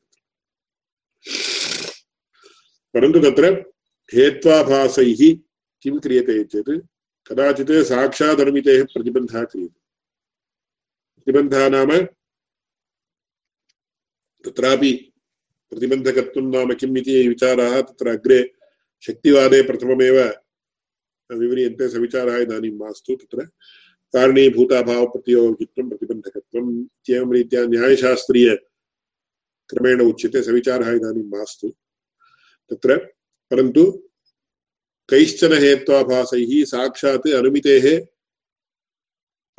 [2.95, 3.53] परन्तु तत्र
[4.11, 5.23] हेत्वाभासैः
[5.85, 6.87] किं क्रियते चेत्
[7.29, 9.81] कदाचित् साक्षात् अनुमितेः प्रतिबन्धः क्रियते।
[11.17, 12.07] प्रतिबन्धः नाम
[14.45, 15.13] तत्रापि
[15.71, 18.53] प्रतिबन्धकत्वं नाम किम् इति विचाराः तत्र अग्रे
[19.01, 20.35] शक्तिवादे प्रथममेव
[21.39, 23.49] विव्रियन्ते सविचारः इदानीं मास्तु तत्र।
[24.13, 31.75] कारणीभूताभावप्रतियोगित्वं, प्रतिबन्धकत्वम् इत्येवं रीत्या न्यायशास्त्रीयक्रमेण उच्यते, सविचारः इदानीं मास्तु।
[32.71, 33.13] तत्र
[33.51, 34.09] परन्तु
[35.11, 38.01] कैश्चन हेत्वाभासैः साक्षात् अनुमितेः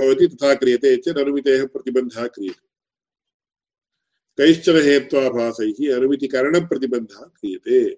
[0.02, 2.68] भवति तथा क्रियते चेत् अनुमितेः प्रतिबन्धः क्रियते।
[4.38, 7.94] कैश्चन हेत्वाभासैः अनुमितिकरणप्रतिबन्धः क्रियते।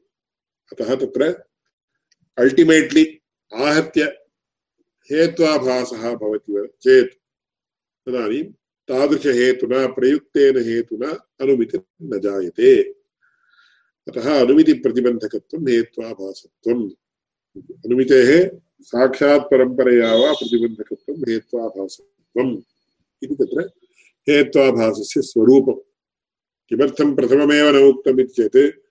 [0.72, 1.44] अतः तत्र
[2.38, 3.22] अल्टिमेट्लि
[3.54, 4.04] आहत्य
[5.12, 7.14] हेत्वाभासः भवति चेत्
[8.06, 8.44] तदानीं
[8.88, 12.84] तादृशहेतुना प्रयुक्तेन हेतुना अनुमितिर् न जायते।
[14.08, 16.90] अतः अनुमितिप्रतिबन्धकत्वं हेत्वाभासत्वम्।
[17.58, 22.58] अनुमितेः साक्षात् परम्परया वा प्रतिबन्धकत्वं हेत्वाभासत्वम्।
[23.24, 23.70] इति तत्र
[24.30, 25.80] हेत्वाभासस्य स्वरूपम्।
[26.70, 28.82] किमर्थं प्रथममेव न उक्तम् इति चेत्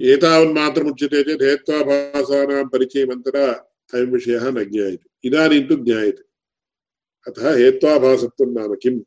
[0.00, 3.52] एतावन्मात्रमुच्यते चेत् हेत्वाभासानां परिचयमन्तरा
[3.94, 6.22] अयं विषयः न ज्ञायते। इदानीं तु ज्ञायते।
[7.30, 9.00] अतः हेत्वाभासत्वं नाम किम्?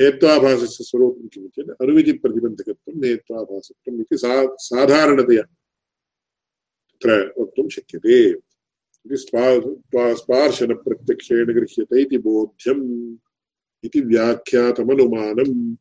[0.00, 5.42] हेत्वाभासस्य स्वरूपं किम् अनुविधिप्रतिबन्धकत्वं हेत्वाभासत्वम् इति सा साधारणतया
[6.98, 8.34] तत्र वक्तुं शक्यते।
[9.14, 13.16] स्पार्शनप्रत्यक्षेण गृह्यते इति बोध्यम्
[13.84, 15.76] इति व्याख्यातमनुमानम्।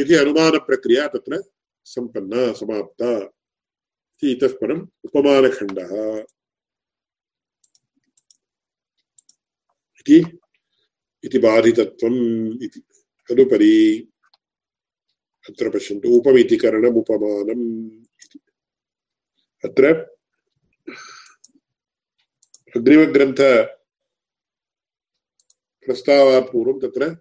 [0.00, 1.42] इति अनुमानप्रक्रिया तत्र
[1.84, 6.24] सम्पन्ना, समाप्ता। इति इतः परम् उपमानखण्डः।
[10.00, 10.38] इति
[11.24, 12.82] इति बाधितत्वम् इति।
[13.30, 14.08] तदुपरि
[15.48, 18.13] अत्र पश्यन्तु उपमितिकरणम् उपमानम् इति
[19.64, 19.94] अत्र
[22.76, 23.36] अग्रिमग्रन्थ
[25.86, 27.14] प्रस्तावात् पूर्वं तत्र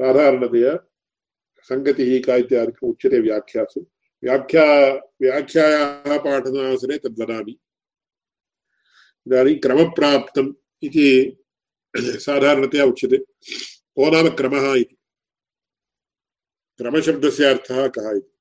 [0.00, 0.88] साधारणतया
[1.62, 3.80] सङ्गतिः का इत्यादिकम् उच्यते व्याख्यासु।
[4.22, 7.58] व्याख्या, व्याख्यायाः पाठनावसरे तद्वदामि
[9.26, 11.36] इदानीं क्रमप्राप्तम् इति
[11.96, 13.16] साधारणतया उच्यते।
[13.96, 14.96] को नाम क्रमः इति?
[16.78, 18.35] क्रमशब्दस्य अर्थः कः इति?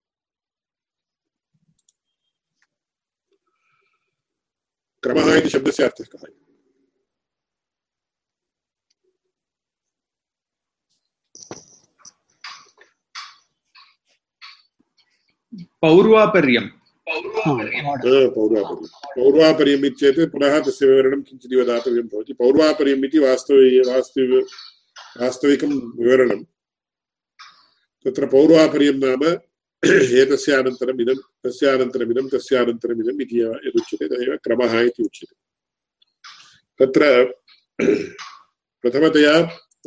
[5.05, 6.43] क्रमः इति शब्दस्य अर्थः कः इति
[15.81, 16.69] पौर्वापर्यम्
[17.07, 18.75] पौर्वापर्यं
[19.15, 24.33] पौर्वापर्यम् इत्येत् पुनः तस्य विवरणं किञ्चिदिव दातव्यं भवति पौर्वापर्यम् इति वास्तव वास्तव
[25.21, 26.43] वास्तविकं विवरणं
[28.05, 29.23] तत्र पौर्वापर्यं नाम
[29.83, 35.35] एतस्य अनन्तरम् इदं तस्य अनन्तरमिदं तस्य अनन्तरमिदम् इति यदुच्यते, तदेव क्रमः इति उच्यते।
[36.79, 37.01] तत्र
[38.81, 39.35] प्रथमतया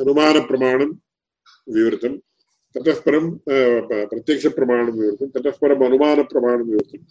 [0.00, 0.90] अनुमानप्रमाणं
[1.74, 2.16] विवृतं
[2.74, 3.24] ततः परं
[4.10, 7.02] प्रत्यक्षप्रमाणं विवृतं ततः परम् अनुमानप्रमाणं विवृतं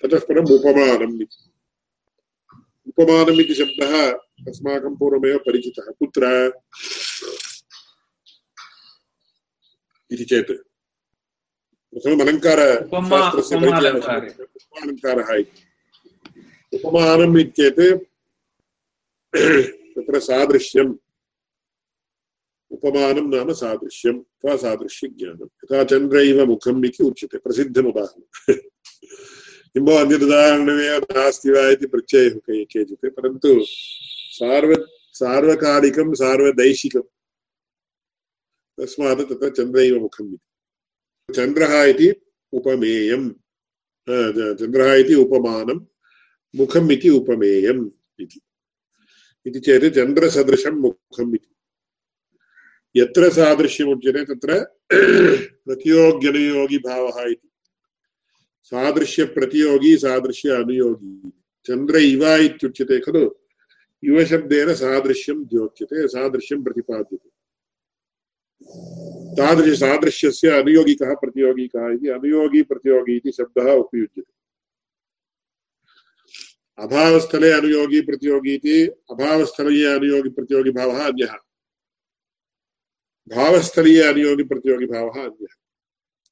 [0.00, 1.40] ततः परम् उपमानम् इति।
[2.88, 3.92] उपमानम् इति शब्दः
[4.48, 6.24] अस्माकं पूर्वमेव परिचितः, कुत्र
[10.10, 10.50] इति चेत्
[11.92, 15.62] प्रथमम् अलङ्कारशास्त्रस्य उपमालङ्कारः इति
[16.72, 17.80] उपमानम् इत्येत्
[19.94, 20.92] तत्र सादृश्यम्
[22.70, 28.54] उपमानं नाम सादृश्यम् अथवा सादृश्यज्ञानं यथा चन्द्रैव मुखम् इति उच्यते प्रसिद्धमुदाहरणं
[29.72, 33.50] किं भो अन्यदुदाहरणमेव नास्ति वा इति पृच्छेयुः केचित् परन्तु
[34.38, 34.74] सार्व
[35.20, 37.06] सार्वकालिकं सार्वदैशिकं
[38.78, 40.49] तस्मात् तत्र चन्द्रैव मुखम् इति
[41.30, 42.10] चन्द्रः इति
[42.52, 43.30] उपमेयं
[44.54, 45.86] चन्द्रः इति उपमानं,
[46.56, 47.90] मुखम् इति उपमेयम्
[48.20, 51.54] इति। चेत् चन्द्रसदृशं मुखम् इति।
[53.00, 54.64] यत्र सादृश्यमुच्यते तत्र
[55.66, 57.50] प्रतियोग्यनुयोगिभावः इति।
[58.62, 61.30] सादृश्यप्रतियोगी सादृश्य अनुयोगी
[61.66, 63.30] चन्द्र इव इत्युच्यते खलु।
[64.04, 67.39] युवशब्देन सादृश्यं द्योच्यते, सादृश्यं प्रतिपाद्यते।
[69.36, 74.32] तादृश सादृश्यस्य अनुयोगिकः प्रतियोगी कः इति अनुयोगी प्रतियोगी इति शब्दः उपयुज्यते।
[76.78, 81.34] अभावस्थले अनुयोगी प्रतियोगी इति अभावस्थलीय अनुयोगी प्रतियोगी भावः अन्यः।
[83.36, 85.54] भावस्थलीय अनुयोगी प्रतियोगी भावः अन्यः।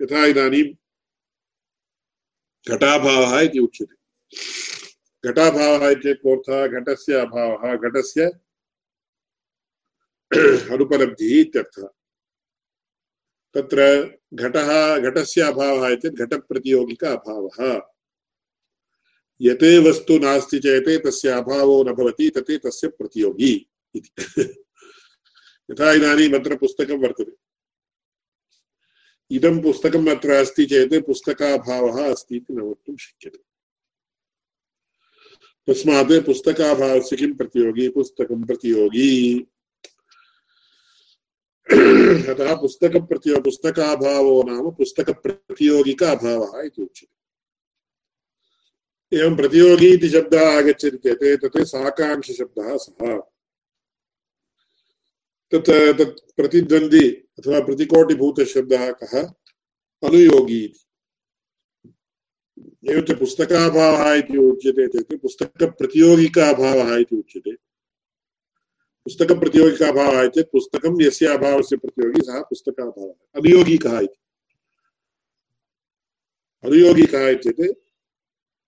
[0.02, 0.74] यथा इदानीं
[2.74, 3.94] घटाभावः इति उच्यते।
[5.28, 6.66] घटाभावः इत्येतत् कोऽर्थः?
[6.66, 8.24] घटस्य अभावः। घटस्य
[10.70, 11.88] अनुपलब्धिः इत्यर्थः।
[13.54, 17.82] तत्र घटः, घटस्य अभावः इत्येतत् घटप्रतियोगिक अभावः।
[19.42, 24.10] यत् वस्तु नास्ति चेत् तस्य अभावो न भवति, तत् तस्य प्रतियोगी इति।
[25.70, 27.48] यथा इदानीम् अत्र पुस्तकं वर्तते।
[29.30, 33.38] इदं पुस्तकम् अत्र अस्ति चेत् पुस्तकाभावः अस्ति इति न वक्तुं शक्यते।
[35.66, 37.88] तस्मात् पुस्तकाभावस्य किं प्रतियोगी?
[37.88, 39.46] पुस्तकं प्रतियोगी।
[42.28, 47.18] अतः पुस्तकप्रतियो पुस्तकाभावो नाम पुस्तकप्रतियोगिक अभावः इति उच्यते।
[49.18, 53.18] एवं प्रतियोगी इति शब्दः आगच्छति चेत् तत् साकाङ्क्षशब्दः सः।
[55.52, 59.22] तत् तत् प्रतिद्वन्द्वि अथवा प्रतिकोटिभूतशब्दः कः?
[60.02, 60.84] अनुयोगी इति
[62.90, 65.12] एवञ्च पुस्तकाभावः इति उच्यते चेत्
[66.96, 67.67] इति उच्यते।
[69.08, 74.18] पुस्तकप्रतियोगिकाभावः चेत् पुस्तकं यस्य अभावस्य प्रतियोगी सः पुस्तकाभावः अनुयोगी कः इति?
[76.64, 77.72] अनुयोगी कः इत्युक्ते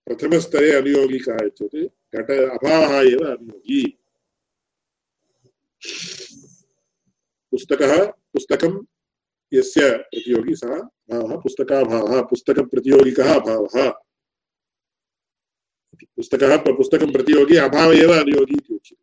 [0.05, 1.83] प्रथमस्तरे अनुयोगी कः इत्युक्ते
[2.17, 3.83] घट अभावः एव अनुयोगी।
[7.51, 8.85] पुस्तकः, पुस्तकं
[9.53, 13.89] यस्य प्रतियोगी सः भावः पुस्तकाभावः पुस्तकप्रतियोगिकः अभावः।
[16.17, 18.95] पुस्तकः, पुस्तकं प्रतियोगी अभाव एव अनुयोगी इति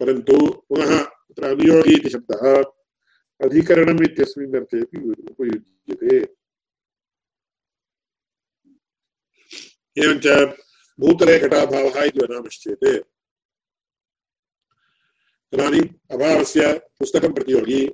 [0.00, 2.62] परन्तु पुनः तत्र अनुयोगी इति शब्दः
[3.44, 4.98] अधिकरणम् इत्यस्मिन् अर्थे अपि
[5.30, 6.16] उपयुज्यते।
[10.04, 10.26] एवञ्च
[11.00, 12.84] भूतले घटाभावः इति वदामश्चेत्।
[15.52, 17.88] तदानीम् अभावस्य पुस्तकं प्रतियोगी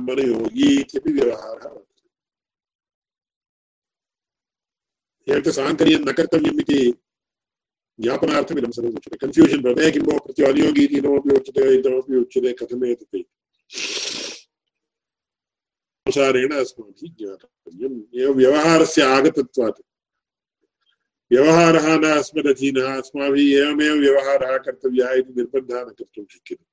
[0.00, 2.08] मनयोगी इत्यपि व्यवहारः वर्तते।
[5.32, 7.03] एवञ्च साङ्कर्यं न कर्तव्यम् इति
[7.98, 12.52] ज्ञापनार्थम् इदं सर्वम् उच्यते कन्फ्यूषन् भवति किं भो प्रति अनुयोगी इति इदमपि उच्यते इदमपि उच्यते
[12.60, 13.16] कथम् एतत्
[16.06, 19.80] अनुसारेण अस्माभिः ज्ञातव्यम् एवं व्यवहारस्य आगतत्वात्।
[21.30, 26.64] व्यवहारः न अस्मदधीनः अस्माभिः एवमेव व्यवहारः कर्तव्यः इति निर्बन्धः न कर्तुं शक्यते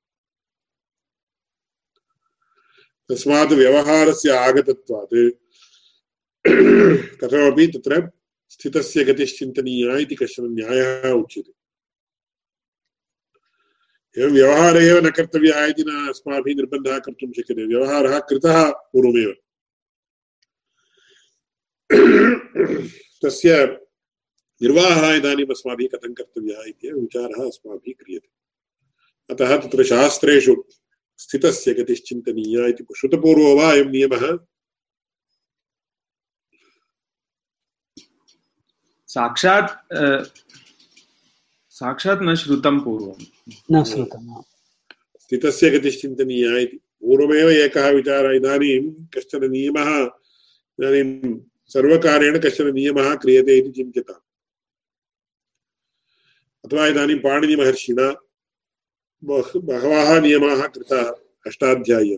[3.10, 5.14] तस्मात् व्यवहारस्य आगतत्वात्।
[7.22, 8.00] कथमपि तत्र
[8.52, 11.52] स्थितस्य गतिश्चिन्तनीया इति कश्चन न्यायः उच्यते।
[14.22, 19.32] एवं व्यवहारः एव न कर्तव्यः इति न अस्माभिः निर्बन्धः कर्तुं शक्यते। व्यवहारः कृतः पूर्वमेव।
[23.22, 23.66] तस्य
[24.62, 28.28] निर्वाहः इदानीम् अस्माभिः कथं कर्तव्यः इति विचारः अस्माभिः क्रियते।
[29.34, 30.54] अतः तत्र शास्त्रेषु
[31.18, 34.38] स्थितस्य गतिश्चिन्तनीया इति श्रुतपूर्वो वा अयं नियमः
[39.12, 39.70] साक्षात्
[41.70, 43.16] साक्षात् न श्रुतं पूर्वं।
[43.72, 44.42] न श्रुतं
[45.20, 48.80] स्थितस्य गतिश्चिन्तनीया इति। पूर्वमेव एकः विचारः इदानीं
[49.14, 49.90] कश्चन नियमः
[50.78, 51.34] इदानीं
[51.66, 54.24] सर्वकारेण कश्चन नियमः क्रियते इति चिन्त्यताम्।
[56.64, 58.08] अथवा इदानीं पाणिनिमहर्षिणा
[59.24, 61.08] बहवः नियमाः कृताः
[61.46, 62.16] अष्टाध्याय्य।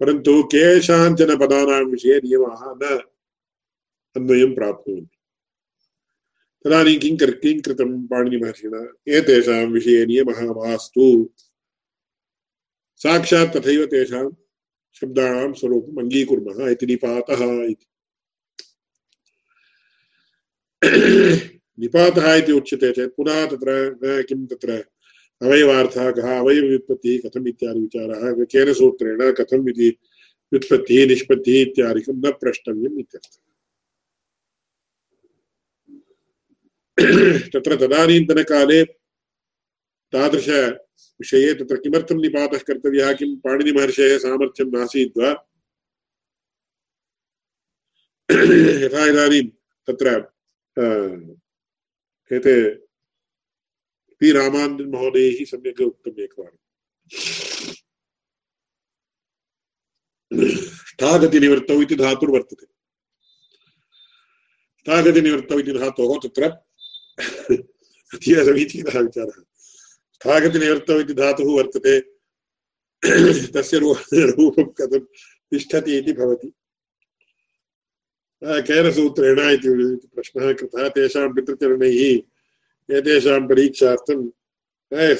[0.00, 3.00] परन्तु केषाञ्चन पदानां विषये नियमाः न
[4.16, 5.16] अन्वयं प्राप्नुवन्ति
[6.64, 8.80] तदानीं किं कर् किं कृतं पाणिनिमहर्षिणा
[9.16, 11.06] एतेषां विषये नियमः मास्तु
[13.00, 14.26] साक्षात् तथैव तेषां
[15.02, 17.86] शब्दानां स्वरूपम् अङ्गीकुर्मः इति निपातः इति
[21.78, 23.78] निपातः इति उच्यते चेत् पुनः तत्र
[24.28, 24.82] किं तत्र
[25.40, 26.28] अवयवार्थः कः
[27.24, 29.88] कथम् इत्यादि विचारः केन सूत्रेण कथम् इति
[30.52, 33.45] व्युत्पत्तिः निष्पत्तिः इत्यादिकं न प्रष्टव्यम् इत्यर्थः
[36.98, 38.80] तत्र तदानीन्तनकाले
[40.12, 45.30] तादृशविषये तत्र किमर्थं निपातः कर्तव्यः, किं पाणिनिमहर्षेः सामर्थ्यं नासीद् वा
[48.30, 49.46] यथा इदानीं
[49.88, 50.06] तत्र
[52.30, 52.54] एते
[54.20, 56.62] पि रामानन्दन् महोदयैः सम्यक् उक्तम् एकवारम्।
[60.90, 62.66] ष्ठागतिनिवृत्तौ इति धातुर्वर्तते।
[64.80, 66.44] ष्ठागतिनिवृत्तौ इति धातोः तत्र
[67.18, 69.42] अतीव समीचीनः विचारः
[70.14, 72.00] स्थागतिनिवृत्तौ इति धातुः वर्तते।
[73.54, 75.04] तस्य रूपं कथं
[75.50, 76.52] तिष्ठति इति भवति।
[78.42, 82.00] केन सूत्रेण इति प्रश्नः कृतः, तेषां पितृचरणैः
[82.90, 84.18] एतेषां परीक्षार्थं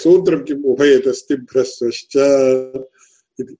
[0.02, 0.64] सूत्रं किम्?
[0.64, 2.16] उभयतस्तिभ्रस्वश्च
[3.40, 3.56] इति।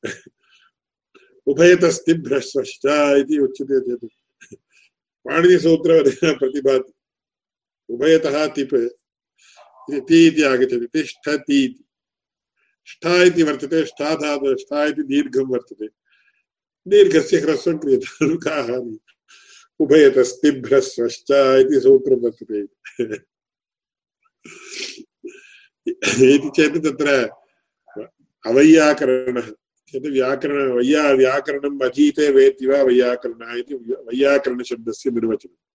[1.47, 2.87] उभयतस्तिभ्रस्वश्च
[3.21, 4.05] इति उच्यते चेत्।
[5.27, 6.93] पाणिनिसूत्रवदेन प्रतिभाति।
[7.89, 8.75] उभयतः तिप्
[10.09, 15.89] ति इति आगच्छति तिष्ठति इति इति वर्तते, ष्ठा धातु, ष्ठा इति दीर्घं वर्तते।
[16.89, 18.69] दीर्घस्य ह्रस्वं क्रियते लुकाः
[19.79, 22.61] उभयतस्तिभ्रस्वश्च इति सूत्रं वर्तते।
[26.35, 27.29] इति चेत् तत्र
[28.47, 29.51] अवैयाकरणः।
[29.89, 35.66] चेत् व्याकरण वैया व्याकरणम् अधीते वेत्ति वा वैयाकरणः इति वैयाकरणशब्दस्य निर्वचनम्।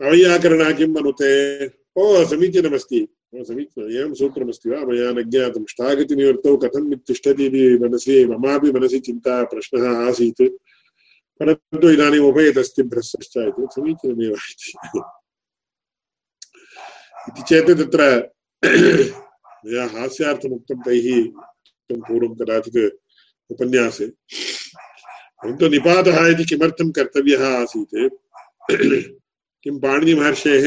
[0.00, 1.30] अवैयाकरणः किं मनुते
[1.96, 3.06] ओ समीचीनमस्ति
[3.42, 9.42] समीचीनम् एवं सूत्रमस्ति वा मया न ज्ञातं ष्टागतिनिवृत्तौ कथं तिष्ठति इति मनसि ममापि मनसि चिन्ता
[9.52, 10.42] प्रश्नः आसीत्
[11.40, 14.34] परन्तु इदानीम् उभयतस्ति भ्रष्टश्च इति समीचीनमेव
[17.28, 18.10] इति चेत् तत्र
[18.62, 21.06] मया हास्यार्थमुक्तं तैः
[21.90, 22.78] पूर्वं कदाचित्
[23.50, 24.06] उपन्यासे
[25.42, 27.94] परन्तु निपातः इति किमर्थं कर्तव्यः आसीत्
[29.64, 30.66] किं पाणिनिमहर्षेः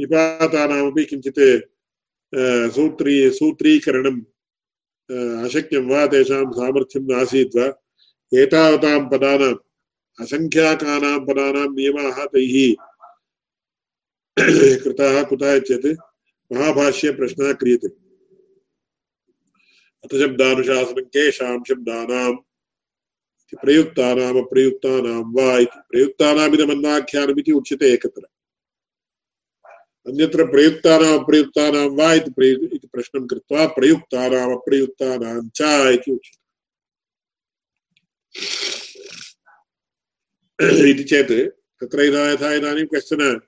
[0.00, 1.42] निपातानामपि किञ्चित्
[2.74, 4.20] सूत्री, सूत्रीकरणम्
[5.44, 7.66] अशक्यं वा तेषां सामर्थ्यं नासीत् वा?
[8.32, 9.58] एतावतां पदानाम्,
[10.18, 12.56] असङ्ख्याकानां पदानां नियमाः तैः
[14.82, 15.86] कृताः कुतः चेत्
[16.50, 17.88] महाभाष्ये प्रश्नः क्रियते।
[20.04, 22.32] अथशब्दानुशासनं केषां शब्दानां
[23.52, 28.22] प्रयुक्तानाम् अप्रयुक्तानां वा इति प्रयुक्तानामिदमन्नाख्यानमिति उच्यते एकत्र।
[30.06, 32.30] अन्यत्र प्रयुक्तानाम् अप्रयुक्तानां वा इति
[32.76, 35.60] इति प्रश्नं कृत्वा प्रयुक्तानाम् अप्रयुक्तानां च
[35.94, 36.44] इति उच्यते।
[40.90, 41.32] इति चेत्
[41.80, 43.40] तत्र यथा इदानीं कश्चन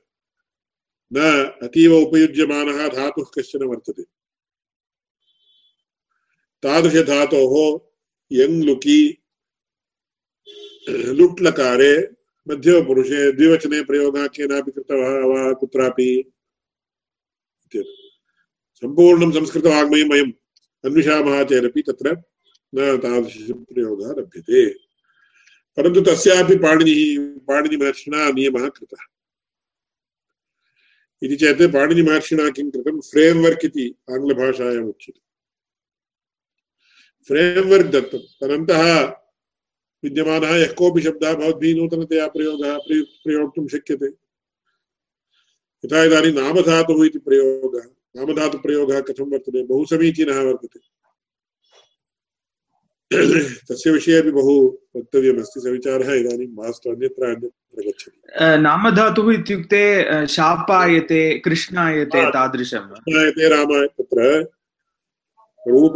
[1.12, 1.18] न
[1.62, 4.03] अतीव उपयुज्यमानः धातुः कश्चन वर्तते।
[6.62, 7.80] तादृशधातोः
[8.32, 9.18] यङ् लुकि
[10.89, 12.09] लुट् लकारे
[12.49, 16.32] मध्यमपुरुषे, द्विवचने प्रयोगः केनापि कृतः वा कुत्रापि
[18.74, 20.32] सम्पूर्णं संस्कृतवाङ्मयं वयम्
[20.84, 22.22] अन्विषामः चेदपि तत्र
[22.74, 24.70] न तादृशप्रयोगः लभ्यते।
[25.76, 29.05] परन्तु तस्यापि पाणिनिः, पाणिनिमहर्षिणा नियमः कृतः।
[31.22, 33.01] इति चेत् पाणिनिमहर्षिणा किं कृतं?
[33.01, 35.20] फ्रेम्वर्क् इति आङ्ग्लभाषायाम् उच्यते।
[37.28, 39.26] फ्रेम्वर्क् दत्तं।
[40.03, 42.76] विद्यमानः यः कोऽपि शब्दः भवद्भिः नूतनतया प्रयोगः
[43.24, 44.07] प्रयोक्तुं शक्यते।
[45.84, 47.86] यथा इदानीं नामधातुः इति प्रयोगः।
[48.16, 49.62] नामधातुप्रयोगः कथं वर्तते?
[49.64, 50.80] बहु समीचीनः वर्तते।
[53.68, 54.55] तस्य विषये अपि बहु
[54.97, 58.18] वक्तव्यमस्ति। स विचारः इदानीं मास्तु अन्यत्र अन्यत्र गच्छति
[58.62, 59.82] नामधातुः इत्युक्ते
[60.26, 64.18] शापायते कृष्णायते तादृशं कृष्णायते रामाय तत्र
[65.68, 65.94] रूप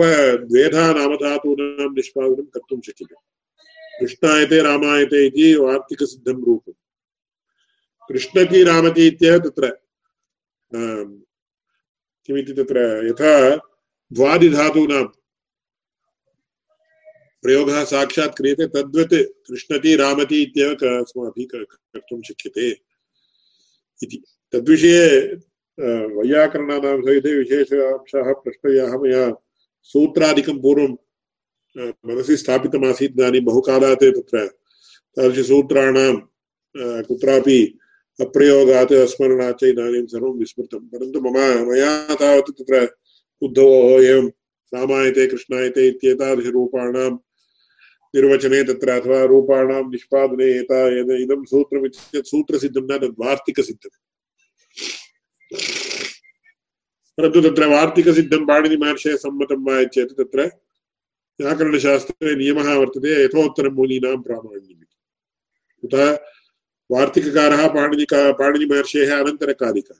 [0.51, 3.15] द्वेधा नामधातूनां निष्पादनं कर्तुं शक्यते।
[4.01, 6.75] कृष्णायते रामायते इति वार्तिकसिद्धं रूपम्।
[8.09, 9.69] कृष्णति रामति इत्येव तत्र
[12.29, 13.33] किमिति तत्र, यथा
[14.11, 15.05] द्वादिधातूनां
[17.45, 19.15] प्रयोगः साक्षात् क्रियते, तद्वत्
[19.47, 22.71] कृष्णति रामति इत्येव अस्माभिः कर्तुं शक्यते
[24.01, 24.23] इति।
[24.53, 25.07] तद्विषये
[25.79, 29.25] वैयाकरणानां विशेष अंशाः प्रष्टव्याः मया
[29.93, 30.95] सूत्रादिकं पूर्वं
[31.77, 34.47] मनसि स्थापितमासीत् इदानीं बहुकालात् तत्र
[35.17, 36.13] तादृशसूत्राणां
[37.09, 37.61] कुत्रापि
[38.19, 41.39] अप्रयोगात् अस्मरणात् च इदानीं सर्वं विस्मृतं परन्तु मम
[41.71, 42.87] मया तावत् तत्र
[43.43, 44.27] उद्धवोः एवं
[44.73, 47.11] रामायते कृष्णायते इत्येतादृशरूपाणां
[48.15, 50.79] निर्वचने तत्र अथवा रूपाणां निष्पादने एता
[51.17, 53.89] इदं सूत्रमिति चेत् सूत्रसिद्धं न तद्
[57.19, 60.49] परन्तु तत्र वार्तिकसिद्धं पाणिनिमहर्षेः सम्मतं वा चेत् तत्र
[61.41, 64.85] व्याकरणशास्त्रे नियमः वर्तते यथोत्तरं मूलीनां प्रामाण्यम्
[65.83, 66.07] कुतः
[66.91, 69.99] वार्तिककारः पाणिनिका पाणिनिमहर्षेः अनन्तरकालिकः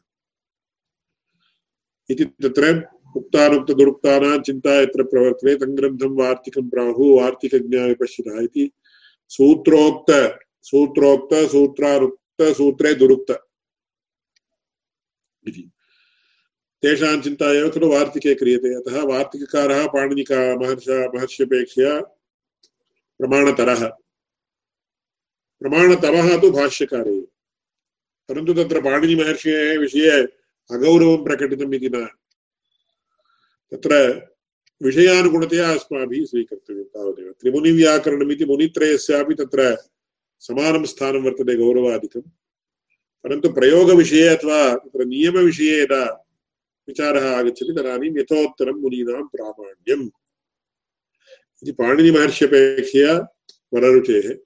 [2.11, 2.71] इति तत्र
[3.17, 8.71] उक्तानुक्तदुरुक्तानां चिन्ता यत्र प्रवर्तते तं ग्रन्थं वार्तिकं प्राहुः वार्तिकज्ञाविपश्यतः इति
[9.31, 10.11] सूत्रोक्त
[10.71, 13.31] सूत्रोक्त सूत्रारुक्त सूत्रे दुरुक्त
[15.45, 15.71] इति
[16.83, 22.01] तेषां चिन्ता एव खलु वार्तिके क्रियते। अतः वार्तिककारः, पाणिनिका, महर्ष महर्ष्यपेक्षया
[23.19, 23.89] प्रमाणतरः।
[25.61, 27.21] प्रमाणतमः तु भाष्यकारे।
[28.29, 30.11] परन्तु तत्र पाणिनिमहर्षेः विषये
[30.71, 32.07] अगौरवं प्रकटितम् इति न।
[33.71, 34.21] तत्र
[34.83, 39.77] विषयानुगुणतया अस्माभिः स्वीकर्तव्यं तावदेव। त्रिमुनिव्याकरणमिति मुनित्रयस्यापि तत्र
[40.39, 42.21] समानं स्थानं वर्तते गौरवादिकं।
[43.25, 46.20] परन्तु प्रयोगविषये अथवा तत्र नियमविषये यदा
[46.91, 50.11] विचारः आगच्छति तदानीं यथोत्तरं मुनीनां प्रामाण्यम्।
[51.63, 53.15] इति पाणिनिमहर्ष्यपेक्षया
[53.75, 54.39] वररुचेः।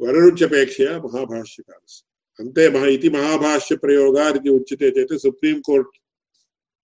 [0.00, 2.04] वररुच्यपेक्षया महाभाष्यकारस्य।
[2.40, 5.96] अन्ते महा इति महाभाष्यप्रयोगात् इति उच्यते चेत् सुप्रीं कोर्ट्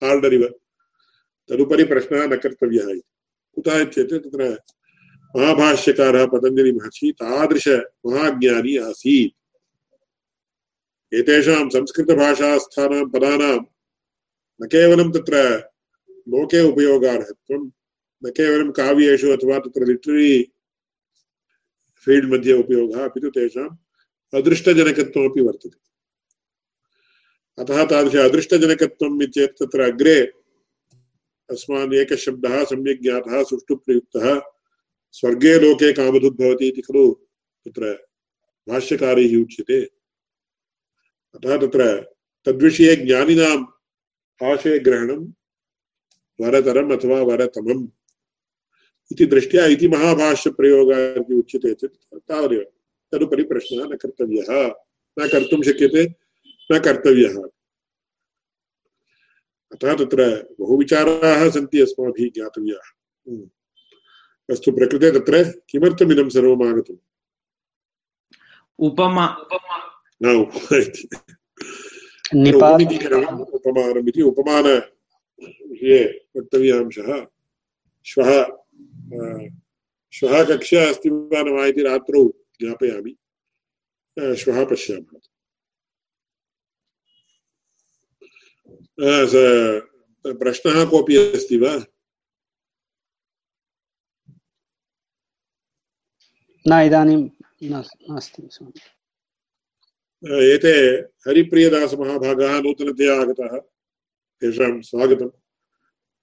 [0.04, 0.54] आर्डर् इव।
[1.48, 3.02] तदुपरि प्रश्नः न कर्तव्यः इति।
[3.54, 4.58] कुतः चेत् तत्र
[5.36, 9.36] महाभाष्यकारः पतञ्जलिमहर्षि तादृशमहाज्ञानी आसीत्।
[11.14, 13.58] एतेषां संस्कृतभाषास्थानां पदानां
[14.60, 15.36] न केवलं तत्र
[16.28, 17.70] लोके उपयोगार्हत्वं
[18.22, 20.52] न केवलं काव्येषु अथवा तत्र लिटररी
[22.06, 23.76] फील्ड् मध्ये उपयोगः, अपि तु तेषाम्
[24.34, 25.78] अदृष्टजनकत्वमपि वर्तते।
[27.58, 30.20] अतः तादृश अदृष्टजनकत्वम् इत्येतत् तत्र अग्रे
[31.50, 34.40] अस्मान् एकः शब्दः सम्यक् ज्ञातः सुष्ठुप्रयुक्तः
[35.12, 37.14] स्वर्गे लोके कामधुग्भवति इति खलु
[37.66, 37.92] तत्र
[38.68, 39.80] भाष्यकारैः उच्यते।
[41.34, 42.00] अतः तत्र
[42.46, 43.66] तद्विषये ज्ञानिनाम्
[44.42, 45.32] आशयग्रहणं
[46.40, 47.88] वरतरम् अथवा वरतमम्
[49.12, 52.66] इति दृष्ट्या इति महाभाष्यप्रयोगः इति उच्यते चेत् तावदेव।
[53.12, 54.74] तदुपरि प्रश्नः न कर्तव्यः।
[55.18, 56.14] न कर्तुं शक्यते
[56.72, 57.42] न कर्तव्यः।
[59.72, 62.90] अतः तत्र बहुविचाराः सन्ति अस्माभिः ज्ञातव्याः।
[63.28, 63.50] हम्म।
[64.50, 66.96] अस्तु प्रकृते तत्र किमर्थमिदं सर्वम् आगतम्
[68.78, 69.36] उपमा।
[70.22, 71.08] न उपमा इति।
[72.32, 76.02] उपमितीकरणम् उपमानम् इति उपमानविषये
[76.36, 77.10] वक्तव्यांशः
[78.06, 78.30] श्वः
[80.12, 82.22] श्वः कक्षा अस्ति वा न वा इति रात्रौ
[82.60, 83.14] ज्ञापयामि
[84.40, 85.18] श्वः पश्यामः
[90.24, 91.74] प्रश्नः कोऽपि अस्ति वा
[96.66, 97.22] न इदानीं
[97.70, 98.42] नास्ति
[100.24, 100.72] एते
[101.26, 103.58] हरिप्रियदासमहाभागाः नूतनतया आगताः।
[104.40, 105.28] तेषां स्वागतं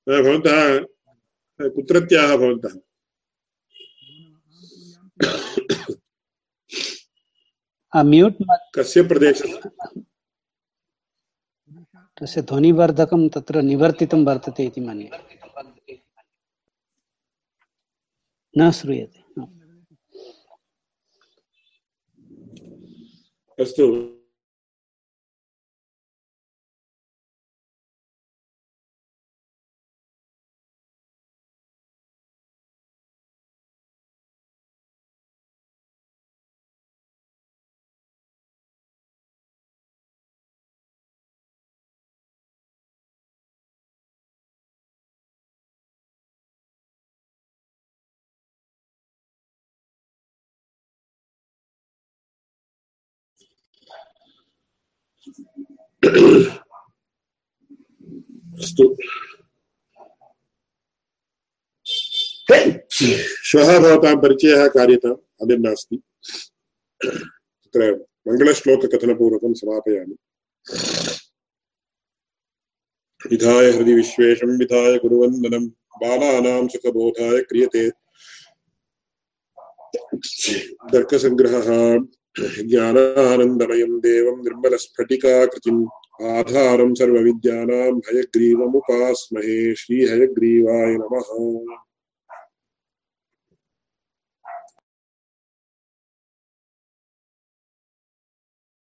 [0.07, 0.79] भवन्तः
[1.69, 2.75] कुत्रत्याः भवन्तः?
[8.03, 8.43] म्यूट्
[8.75, 9.69] कस्य प्रदेशस्य?
[12.21, 15.09] तस्य ध्वनिवर्धकं तत्र निवर्तितं वर्तते इति मन्ये।
[18.57, 19.26] न श्रूयते।
[23.59, 24.16] अस्तु अस्तु
[63.43, 66.01] श्वः भवतां परिचयः कार्यताम् अधिर्नास्ति
[67.05, 70.15] तत्र मङ्गलश्लोककथनपूर्वकं समापयामि।
[73.31, 77.89] विधाय हृदि विश्वेशं, विधाय गुरुवन्दनं, बालानां सुखबोधाय क्रियते।
[80.91, 81.99] तर्कसङ्ग्रहः
[82.39, 85.85] ज्ञानानन्दमयं देवम् निर्मलस्फटिकाकृतिम्
[86.23, 91.86] आधारम् सर्वविद्यानाम् हयग्रीवमुपास्महे श्रीहयग्रीवाय नमः।